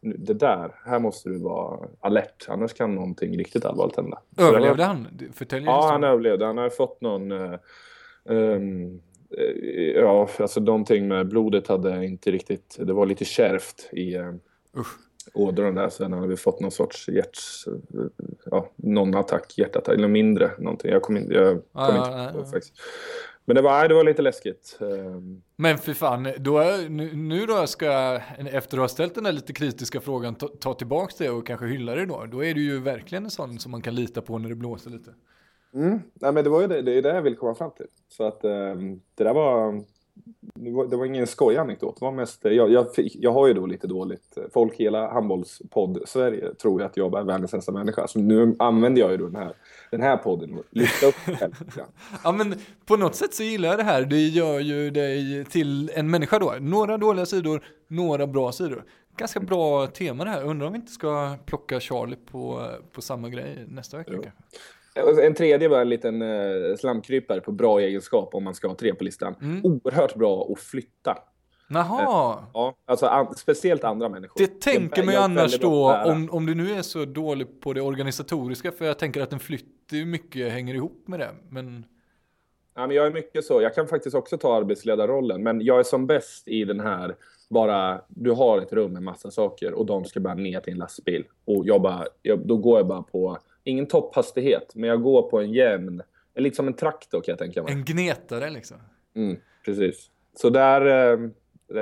[0.00, 2.46] "Nu, det där, här måste du vara alert.
[2.48, 4.18] Annars kan någonting riktigt allvarligt hända.
[4.38, 5.06] Överlevde han?
[5.34, 6.44] Förtälj Ja, han överlevde.
[6.46, 7.32] Han har fått någon...
[7.32, 9.00] ehm,
[9.38, 12.76] eh, ja, alltså någonting med blodet hade inte riktigt...
[12.80, 14.34] Det var lite kärvt i uh,
[14.78, 14.96] Usch.
[15.34, 15.88] Ådrorna där.
[15.88, 17.38] Sen hade vi fått någon sorts hjärt...
[18.44, 20.90] Ja, någon attack, hjärtattack, eller mindre någonting.
[20.90, 22.44] Jag kom, in, jag kom Ja, ja, inte ja, på ja.
[22.44, 22.74] faktiskt.
[23.44, 24.78] Men det var, det var lite läskigt.
[25.56, 29.26] Men för fan, då är, nu, nu då ska jag, efter att ha ställt den
[29.26, 32.26] här lite kritiska frågan, ta, ta tillbaka det och kanske hylla det då.
[32.26, 34.90] Då är du ju verkligen en sån som man kan lita på när det blåser
[34.90, 35.10] lite.
[35.74, 36.00] Mm.
[36.14, 37.86] Nej, men det var ju det, det är det jag ville komma fram till.
[38.08, 39.84] Så att ehm, det där var...
[40.54, 41.96] Det var, det var ingen skoj anekdot.
[41.98, 44.38] Det var mest, jag, jag, fick, jag har ju då lite dåligt...
[44.52, 48.06] Folk i hela handbollspodd Sverige tror ju att jag är världens sämsta människa.
[48.08, 49.52] Så nu använder jag ju då den här,
[49.90, 51.14] den här podden och lyfta upp.
[52.24, 52.54] Ja men
[52.86, 54.04] på något sätt så gillar jag det här.
[54.04, 56.54] Det gör ju dig till en människa då.
[56.60, 58.84] Några dåliga sidor, några bra sidor.
[59.16, 60.44] Ganska bra tema det här.
[60.44, 64.12] Undrar om vi inte ska plocka Charlie på, på samma grej nästa vecka.
[64.14, 64.30] Jo.
[65.22, 68.94] En tredje var en liten eh, slamkrypare på bra egenskap om man ska ha tre
[68.94, 69.34] på listan.
[69.42, 69.60] Mm.
[69.64, 71.18] Oerhört bra att flytta.
[71.68, 74.40] Jaha, Ja, alltså an, speciellt andra människor.
[74.40, 77.80] det tänker man ju annars då om, om du nu är så dålig på det
[77.80, 78.72] organisatoriska.
[78.72, 81.30] För jag tänker att en flytt mycket hänger ihop med det.
[81.48, 81.84] Men
[82.74, 83.62] Ja, men jag är mycket så.
[83.62, 87.16] Jag kan faktiskt också ta arbetsledarrollen, men jag är som bäst i den här
[87.50, 90.78] bara, du har ett rum med massa saker och de ska bara ner till en
[90.78, 91.24] lastbil.
[91.44, 95.40] Och jag bara, jag, då går jag bara på, ingen topphastighet, men jag går på
[95.40, 96.02] en jämn,
[96.36, 97.72] liksom en traktor kan jag tänka mig.
[97.72, 98.76] En gnetare liksom.
[99.16, 100.10] Mm, precis.
[100.34, 101.30] Så där, eh,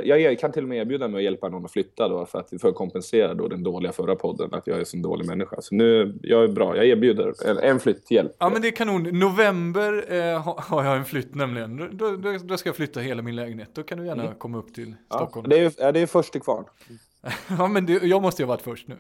[0.05, 2.53] jag kan till och med erbjuda mig att hjälpa någon att flytta då för att,
[2.61, 5.57] för att kompensera då den dåliga förra podden, att jag är en dålig människa.
[5.61, 8.32] Så nu, jag är bra, jag erbjuder en, en flytthjälp.
[8.39, 9.03] Ja men det är kanon.
[9.03, 11.76] November eh, har jag en flytt nämligen.
[11.93, 13.70] Då, då, då ska jag flytta hela min lägenhet.
[13.72, 15.49] Då kan du gärna komma upp till Ja, Stockholm.
[15.49, 16.64] det är, ja, det är först till kvarn.
[17.59, 18.97] Ja men det, jag måste ju ha varit först nu.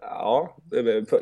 [0.00, 0.56] Ja,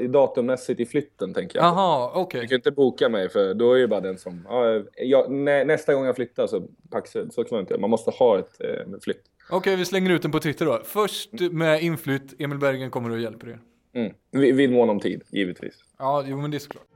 [0.09, 1.67] datummässigt i flytten tänker jag.
[1.67, 2.41] Jaha, okej.
[2.41, 4.47] Du kan inte boka mig för då är ju bara den som...
[4.49, 7.79] Ja, jag, nä, nästa gång jag flyttar så paxar så kan man inte.
[7.79, 9.23] Man måste ha ett eh, flytt.
[9.51, 10.81] Okej, vi slänger ut den på Twitter då.
[10.85, 13.61] Först med inflytt, Emil Bergen kommer och hjälper er.
[13.95, 14.13] Mm.
[14.31, 15.75] Vid, vid mån om tid, givetvis.
[15.99, 16.87] Ja, jo men det är såklart.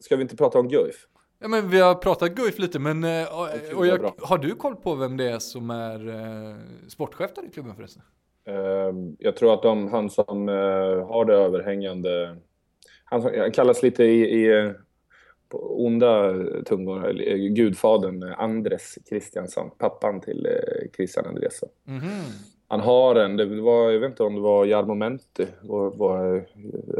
[0.00, 1.06] Ska vi inte prata om Guif?
[1.42, 4.76] Ja men vi har pratat Guif lite men, eh, och, och jag, har du koll
[4.76, 6.56] på vem det är som är eh,
[6.88, 8.02] sportchef där i klubben förresten?
[8.46, 12.36] Eh, jag tror att de, han som eh, har det överhängande...
[13.04, 14.72] Han som kallas lite i, i
[15.48, 16.32] på onda
[16.64, 17.12] tungor,
[17.48, 20.48] gudfadern Andres Kristiansson, pappan till
[20.96, 21.68] Christian Andresson.
[21.84, 22.10] Mhm.
[22.68, 26.46] Han har en, det var, jag vet inte om det var Jarmo Menti, vår, vår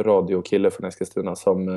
[0.02, 1.68] radiokille från Eskilstuna, som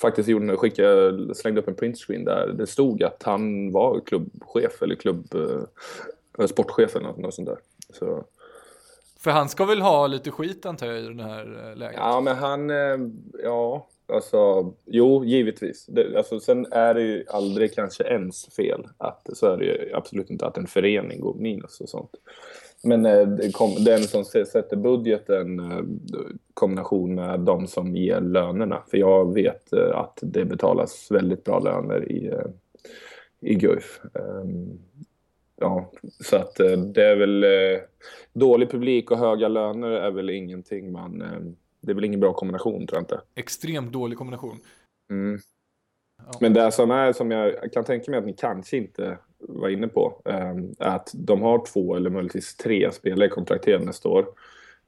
[0.00, 4.94] faktiskt gjorde, skickade, slängde upp en printscreen där det stod att han var klubbchef eller
[4.94, 5.34] klubb,
[6.38, 7.58] eh, sportchef eller något, något sånt där.
[7.92, 8.24] Så,
[9.18, 11.96] För han ska väl ha lite skit antar jag i den här eh, läget?
[11.98, 12.98] ja, men han, eh,
[13.44, 15.86] ja, alltså, jo, givetvis.
[15.86, 19.94] Det, alltså, sen är det ju aldrig kanske ens fel, att, så är det ju
[19.94, 22.14] absolut inte att en förening går minus och sånt.
[22.82, 25.84] Men eh, kom, den som sätter budgeten eh,
[26.54, 28.82] kombination med de som ger lönerna.
[28.90, 32.32] För jag vet eh, att det betalas väldigt bra löner i,
[33.40, 34.00] i Guif.
[34.14, 34.78] Ehm,
[35.56, 35.90] ja,
[36.24, 36.54] så att
[36.94, 37.44] det är väl
[38.32, 41.24] dålig publik och höga löner är väl ingenting man...
[41.82, 43.20] Det är väl ingen bra kombination tror jag inte.
[43.34, 44.58] Extremt dålig kombination.
[45.10, 45.40] Mm.
[46.26, 46.38] Ja.
[46.40, 49.88] Men det som är som jag kan tänka mig att ni kanske inte var inne
[49.88, 54.26] på är att de har två eller möjligtvis tre spelare kontrakterade nästa år.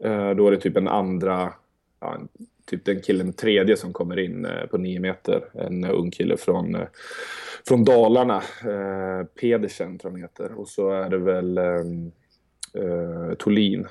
[0.04, 1.52] Eh, då är det typ en andra,
[2.00, 2.20] ja,
[2.66, 5.44] typ den killen tredje som kommer in eh, på nio meter.
[5.54, 6.86] En ung kille från, eh,
[7.68, 8.42] från Dalarna,
[9.40, 10.52] Pedersen tror jag han heter.
[10.52, 12.12] Och så är det väl ehm,
[12.74, 13.86] eh, eh, Tolin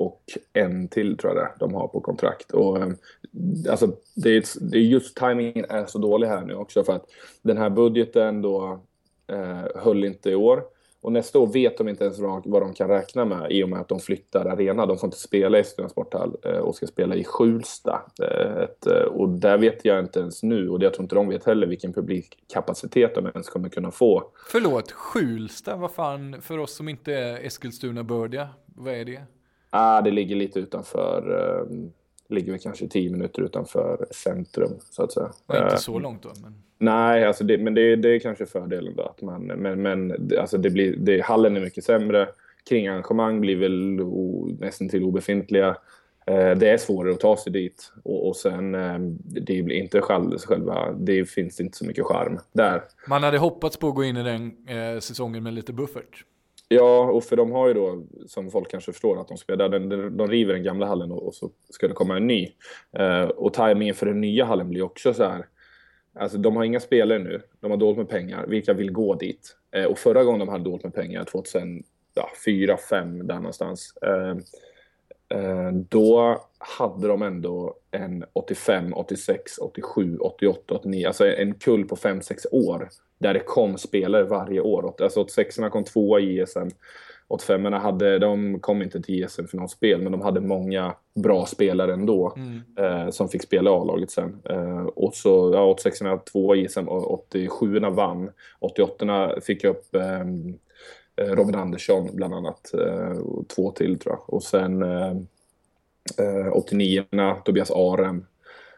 [0.00, 0.22] och
[0.52, 2.50] en till tror jag det är, de har på kontrakt.
[2.50, 2.88] Och, eh,
[3.70, 7.06] alltså, det, är, det är just timingen är så dålig här nu också för att
[7.42, 8.80] den här budgeten då
[9.26, 10.62] eh, höll inte i år.
[11.02, 13.80] Och nästa år vet de inte ens vad, de kan räkna med i och med
[13.80, 14.86] att de flyttar arena.
[14.86, 18.02] De får inte spela i Eskilstuna sporthall eh, och ska spela i Skjulsta.
[18.22, 21.66] Eh, och där vet jag inte ens nu och jag tror inte de vet heller
[21.66, 24.30] vilken publikkapacitet de ens kommer kunna få.
[24.50, 29.22] Förlåt, Skjulsta, vad fan, för oss som inte är Eskilstuna-bördiga, vad är det?
[29.70, 31.88] Ah, det ligger lite utanför, eh,
[32.28, 35.30] ligger väl kanske 10 minuter utanför centrum så att säga.
[35.46, 36.54] Ja, inte Eh, så långt då, men...
[36.78, 39.02] Nej, alltså det, men det, det är kanske fördelen då.
[39.02, 42.28] Att man, men men alltså det blir, det, hallen är mycket sämre.
[42.68, 45.76] Kringarrangemang blir väl o, nästan till obefintliga.
[46.26, 47.92] Eh, det är svårare att ta sig dit.
[48.02, 52.38] Och, och sen, eh, det blir inte själv, själva, det finns inte så mycket charm
[52.52, 52.82] där.
[53.08, 56.24] Man hade hoppats på att gå in i den eh, säsongen med lite buffert.
[56.72, 59.88] Ja, och för de har ju då, som folk kanske förstår, att de spelar, de,
[60.16, 62.52] de, river den gamla hallen och, och så ska det komma en ny.
[62.92, 65.46] Eh, och tajmingen för den nya hallen blir också så här.
[66.14, 68.46] Alltså de har inga spelare nu, de har dolt med pengar.
[68.46, 69.56] Vilka vill gå dit?
[69.70, 71.84] Eh, och förra gången de hade dolt med pengar, 2004,
[72.44, 73.94] 2005 där någonstans.
[74.02, 74.36] Eh,
[75.38, 81.06] eh, då hade de ändå en 85, 86, 87, 88, 89.
[81.06, 82.88] Alltså en kull på 5-6 år.
[83.20, 84.94] Där det kom spelare varje år.
[85.02, 86.68] Alltså 86orna kom tvåa i ISM.
[87.30, 92.36] 85orna hade, de kom inte till ISM-finalspel, men de hade många bra spelare ändå.
[92.78, 94.40] Eh, som fick spela i A-laget sen.
[94.50, 98.30] Eh, och så, ja, 86orna tvåa i och 87orna vann.
[98.60, 100.20] 88orna fick upp eh,
[101.16, 102.74] eh, Robin Andersson bland annat.
[102.74, 104.34] Eh, och två till tror jag.
[104.34, 105.16] Och sen eh,
[106.18, 108.26] eh, 89orna Tobias Arem.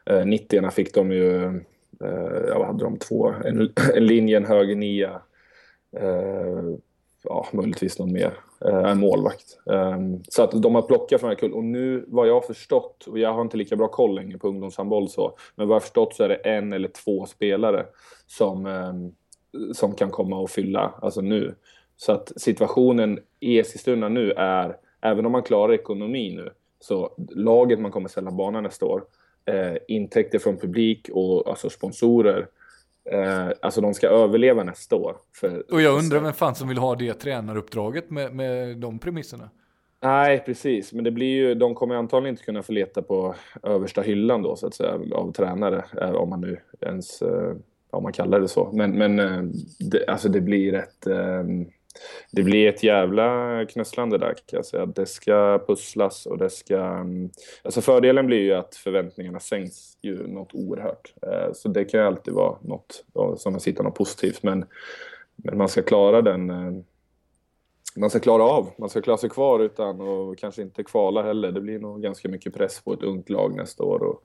[0.06, 1.60] Eh, 90orna fick de ju,
[2.02, 5.22] Eh, jag vad hade de, två, en, en linje, en höger nia.
[5.96, 6.76] Eh,
[7.24, 8.32] ja, möjligtvis någon mer.
[8.64, 9.58] Eh, en målvakt.
[9.72, 11.56] Ehm, så att de har plockat från den här kullen.
[11.56, 14.48] Och nu, vad jag har förstått, och jag har inte lika bra koll längre på
[14.48, 17.86] ungdomshandboll så, men vad jag har förstått så är det en eller två spelare
[18.26, 19.12] som, ehm,
[19.72, 21.54] som kan komma och fylla, alltså nu.
[21.96, 26.50] Så att situationen i Eskilstuna nu är även om man klarar ekonomi nu,
[26.80, 29.04] så laget man kommer ställa banan nästa år,
[29.44, 32.46] eh, intäkter från publik och alltså sponsorer,
[33.10, 35.16] eh, alltså de ska överleva nästa år.
[35.40, 39.50] För, Och jag undrar vem fan som vill ha det tränaruppdraget med, med de premisserna.
[40.02, 40.92] Nej, precis.
[40.92, 44.56] Men det blir ju, de kommer antagligen inte kunna få leta på översta hyllan då,
[44.56, 45.84] så att säga, av tränare.
[46.00, 47.52] eh, Om man nu ens, eh,
[47.90, 48.70] om man kallar det så.
[48.72, 49.42] Men, men eh,
[49.78, 51.06] det, alltså det blir ett...
[52.30, 54.86] Det blir ett jävla knösslande där kan jag säga.
[54.86, 56.76] Det ska pusslas och det ska...
[56.76, 57.30] Mm,
[57.62, 61.14] alltså fördelen blir ju att förväntningarna sänks ju något oerhört.
[61.22, 63.04] Eh, så det kan ju alltid vara något
[63.36, 64.42] som man sitter något positivt.
[64.42, 64.64] Men,
[65.36, 66.50] men man ska klara den...
[66.50, 66.72] Eh,
[67.96, 68.70] man ska klara av.
[68.78, 71.52] Man ska klara sig kvar utan och kanske inte kvala heller.
[71.52, 74.02] Det blir nog ganska mycket press på ett ungt lag nästa år.
[74.02, 74.22] Och,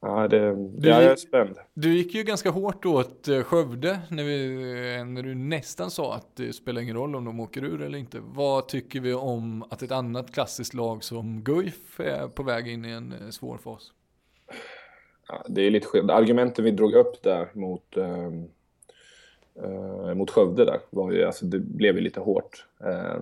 [0.00, 1.56] ja, det, Du- jag är spänd.
[1.74, 4.54] Du gick ju ganska hårt åt eh, Skövde när, vi,
[4.98, 7.98] eh, när du nästan sa att det spelar ingen roll om de åker ur eller
[7.98, 8.18] inte.
[8.22, 12.84] Vad tycker vi om att ett annat klassiskt lag som Guif är på väg in
[12.84, 13.92] i en eh, svår fas?
[15.28, 16.16] Ja, det är lite skillnad.
[16.16, 18.30] Argumenten vi drog upp där mot, eh,
[20.14, 22.66] mot Skövde där var ju, alltså det blev ju lite hårt.
[22.80, 23.20] Eh,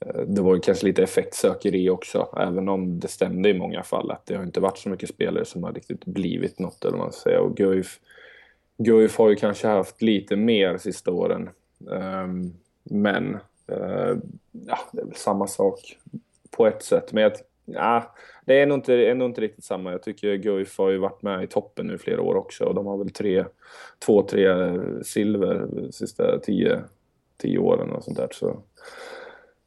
[0.00, 4.10] Eh, det var ju kanske lite effektsökeri också, även om det stämde i många fall
[4.10, 7.06] att det har inte varit så mycket spelare som har riktigt blivit något eller vad
[7.06, 7.40] man ska säga.
[7.40, 8.00] Och Guif,
[8.78, 11.50] Guif har ju kanske haft lite mer sista åren.
[11.86, 13.34] Um, men
[13.72, 14.18] uh,
[14.66, 15.96] ja, det är väl samma sak
[16.50, 17.12] på ett sätt.
[17.12, 17.32] Men jag,
[17.64, 19.92] ja, det är nog, inte, är nog inte riktigt samma.
[19.92, 22.64] Jag tycker Guif har ju varit med i toppen nu i flera år också.
[22.64, 23.44] Och de har väl tre,
[23.98, 24.48] två, tre
[25.02, 26.82] silver de sista tio,
[27.36, 28.28] tio åren och sånt där.
[28.32, 28.62] Så,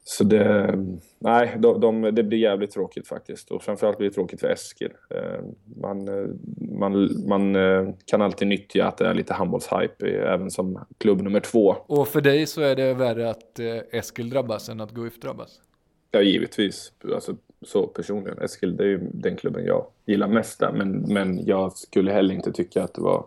[0.04, 0.74] så det,
[1.18, 3.50] nej, de, de, det blir jävligt tråkigt faktiskt.
[3.50, 4.90] Och framförallt blir det tråkigt för Eskil.
[5.10, 5.44] Eh,
[5.76, 6.28] Man, eh,
[6.78, 11.40] man, man eh, kan alltid nyttja att det är lite handbollshype även som klubb nummer
[11.40, 11.76] två.
[11.86, 13.60] Och för dig så är det värre att
[13.92, 15.60] Eskil drabbas än att Guif drabbas.
[16.10, 16.92] Ja, givetvis.
[17.14, 18.38] Alltså, så personligen.
[18.38, 20.72] Eskil, det är ju den klubben jag gillar mest där.
[20.72, 23.26] Men, men jag skulle heller inte tycka att det var,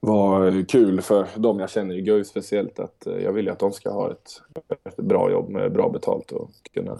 [0.00, 2.80] var kul för de jag känner i Guif speciellt.
[2.80, 4.42] Att eh, jag vill ju att de ska ha ett,
[4.84, 6.98] ett bra jobb med bra betalt och kunna,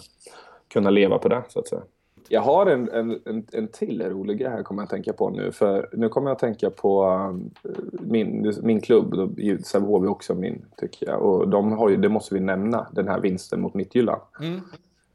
[0.69, 1.83] kunna leva på det, så att säga.
[2.29, 5.31] Jag har en, en, en, en till rolig grej här kommer jag att tänka på
[5.31, 5.53] nu.
[5.53, 7.05] För nu kommer jag att tänka på
[7.65, 9.39] eh, min, min klubb.
[9.65, 11.23] Sävehof är också min, tycker jag.
[11.23, 14.23] Och de har ju, det måste vi nämna, den här vinsten mot Midtjylland.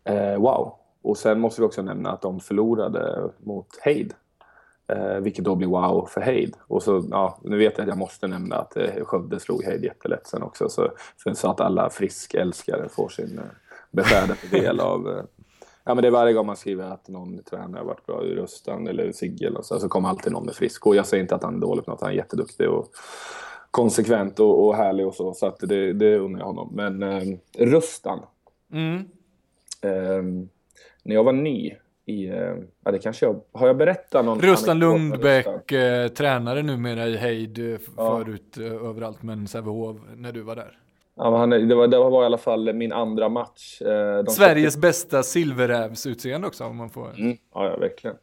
[0.04, 0.74] Eh, wow.
[1.02, 4.14] Och sen måste vi också nämna att de förlorade mot Heid.
[4.88, 6.56] Eh, vilket då blir wow för Heid.
[6.68, 9.84] Och så, ja, nu vet jag att jag måste nämna att eh, Skövde slog Heid
[9.84, 10.70] jättelätt sen också.
[10.70, 10.92] Så,
[11.36, 13.46] så att alla friskälskare får sin eh,
[13.92, 15.10] beskärda del av...
[15.10, 15.24] Eh,
[15.84, 18.36] ja, men det är varje gång man skriver att någon tränare har varit bra i
[18.36, 20.86] Rustan eller Sigge eller så, så kommer alltid någon med frisk.
[20.86, 22.88] Och jag säger inte att han är dålig på något, han är jätteduktig och
[23.72, 25.34] konsekvent och, och härlig och så.
[25.34, 26.70] Så att det, det unnar jag honom.
[26.74, 28.20] Men eh, Rustan.
[29.82, 30.50] Ehm,
[31.04, 31.76] när jag var ny
[32.06, 34.80] i, eh, ja det kanske jag, har jag berättat någon Rustan?
[34.80, 40.42] Lundbäck, eh, tränare numera i Heid, eh, f- förut eh, överallt, men Sävehof när du
[40.42, 40.80] var där.
[41.16, 43.82] Ja, han, det, var, det var i alla fall min andra match.
[43.82, 47.10] Eh, Sveriges bästa silverrävsutseende också om man får.
[47.20, 48.16] Mm, ja, ja, verkligen.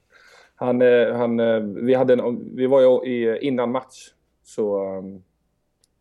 [0.54, 1.36] Han, eh, han,
[1.86, 4.08] vi, hade en, vi var ju i, innan match
[4.44, 5.22] så, um,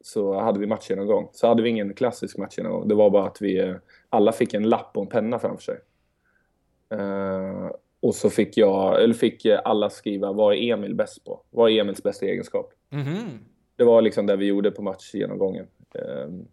[0.02, 1.30] så hade vi matchgenomgång.
[1.34, 2.88] Så hade vi ingen klassisk matchgenomgång.
[2.88, 3.76] Det var bara att vi
[4.10, 5.78] alla fick en lapp och en penna framför sig.
[6.90, 7.72] Eh,
[8.02, 11.42] och så fick jag, eller fick alla skriva vad är Emil bäst på?
[11.50, 12.74] Vad är Emils bästa egenskap?
[12.90, 13.40] Mhm.
[13.76, 15.68] Det var liksom det vi gjorde på matchgenomgången.
[15.96, 16.48] Ehm,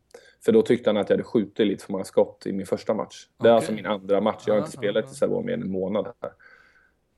[0.45, 2.95] för då tyckte han att jag hade skjutit lite för många skott i min första
[2.95, 3.26] match.
[3.43, 4.43] Det är alltså min andra match.
[4.47, 6.07] Jag har inte spelat ah, i Sävehof mer än en månad.
[6.22, 6.32] Här.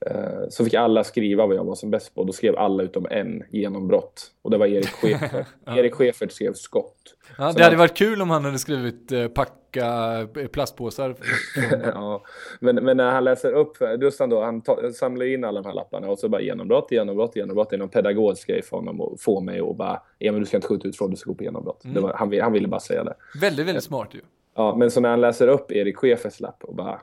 [0.05, 2.23] Ehm, Så fick alla skriva vad jag var som bäst på.
[2.23, 4.31] Då skrev alla utom en genombrott.
[4.41, 5.45] Och det var Erik Schäfer.
[5.67, 6.95] Erik Schäfer skrev skott.
[7.37, 11.15] Ja, Så det hade han- varit kul om han hade skrivit eh, packa eh, plastpåsar.
[11.83, 12.23] ja.
[12.59, 15.75] men, men när han läser upp, Rustan då, han ta, samlar in alla de här
[15.75, 17.69] lapparna och så bara genombrott, genombrott, genombrott.
[17.69, 20.57] Det är någon pedagogisk grej för honom att få mig att bara, Emil du ska
[20.57, 21.81] inte skjuta ut från, du ska gå på genombrott.
[21.83, 23.13] Det var, han, han ville bara säga det.
[23.41, 24.21] Väldigt, väldigt smart ju.
[24.55, 27.01] Ja, men så när han läser upp Erik Schäfers lapp och bara...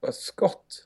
[0.00, 0.85] Vad skott?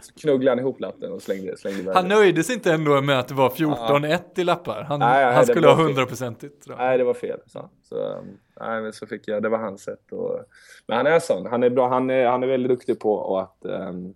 [0.00, 3.18] Så knugglade han ihop lappen och slängde, slängde iväg Han nöjde sig inte ändå med
[3.18, 4.82] att det var 14-1 i lappar.
[4.82, 5.96] Han, Nej, nej, han skulle ha fel.
[5.96, 6.64] 100%igt.
[6.64, 6.78] tror jag.
[6.78, 7.38] Nej, det var fel.
[7.46, 8.24] Så, så,
[8.60, 10.12] nej, men så fick jag, det var hans sätt.
[10.12, 10.40] Och,
[10.86, 11.46] men han är sån.
[11.46, 14.14] Han är, bra, han är, han är väldigt duktig på att um,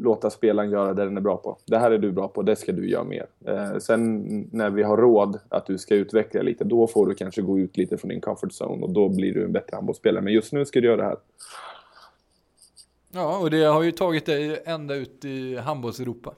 [0.00, 1.58] låta spelaren göra det den är bra på.
[1.66, 3.26] Det här är du bra på, det ska du göra mer.
[3.46, 7.42] Eh, sen när vi har råd att du ska utveckla lite, då får du kanske
[7.42, 10.24] gå ut lite från din comfort zone och då blir du en bättre handbollsspelare.
[10.24, 11.16] Men just nu ska du göra det här.
[13.12, 16.34] Ja, och det har ju tagit dig ända ut i handbolls-Europa.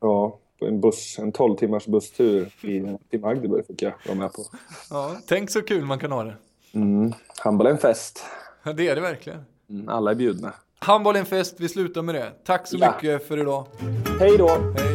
[0.00, 4.32] Ja, på en buss, en 12 timmars busstur i, till Magdeburg fick jag vara med
[4.32, 4.42] på.
[4.90, 6.34] Ja, tänk så kul man kan ha det.
[6.74, 7.12] Mm.
[7.38, 8.24] Handboll är en fest.
[8.62, 9.44] Ja, det är det verkligen.
[9.70, 10.52] Mm, alla är bjudna.
[10.78, 12.32] Handboll är en fest, vi slutar med det.
[12.44, 12.94] Tack så Ja.
[12.94, 13.66] mycket för idag.
[14.20, 14.48] Hej då!
[14.48, 14.85] Hej.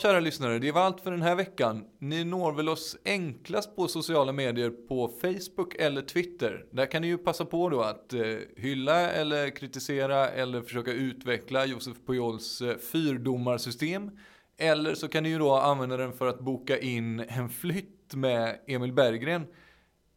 [0.00, 1.84] Kära lyssnare, det var allt för den här veckan.
[1.98, 6.64] Ni når väl oss enklast på sociala medier på Facebook eller Twitter.
[6.70, 8.22] Där kan ni ju passa på då att eh,
[8.56, 14.10] hylla eller kritisera eller försöka utveckla Josef Pujols eh, fyrdomarsystem.
[14.58, 18.58] Eller så kan ni ju då använda den för att boka in en flytt med
[18.66, 19.46] Emil Berggren.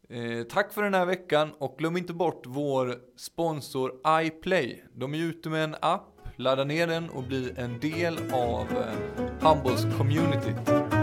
[0.10, 4.84] Eh, tack för den här veckan och glöm inte bort vår sponsor iPlay.
[4.94, 8.68] De är ju ute med en app, ladda ner den och bli en del av
[8.72, 11.03] eh, Humbles handbolls-communityt.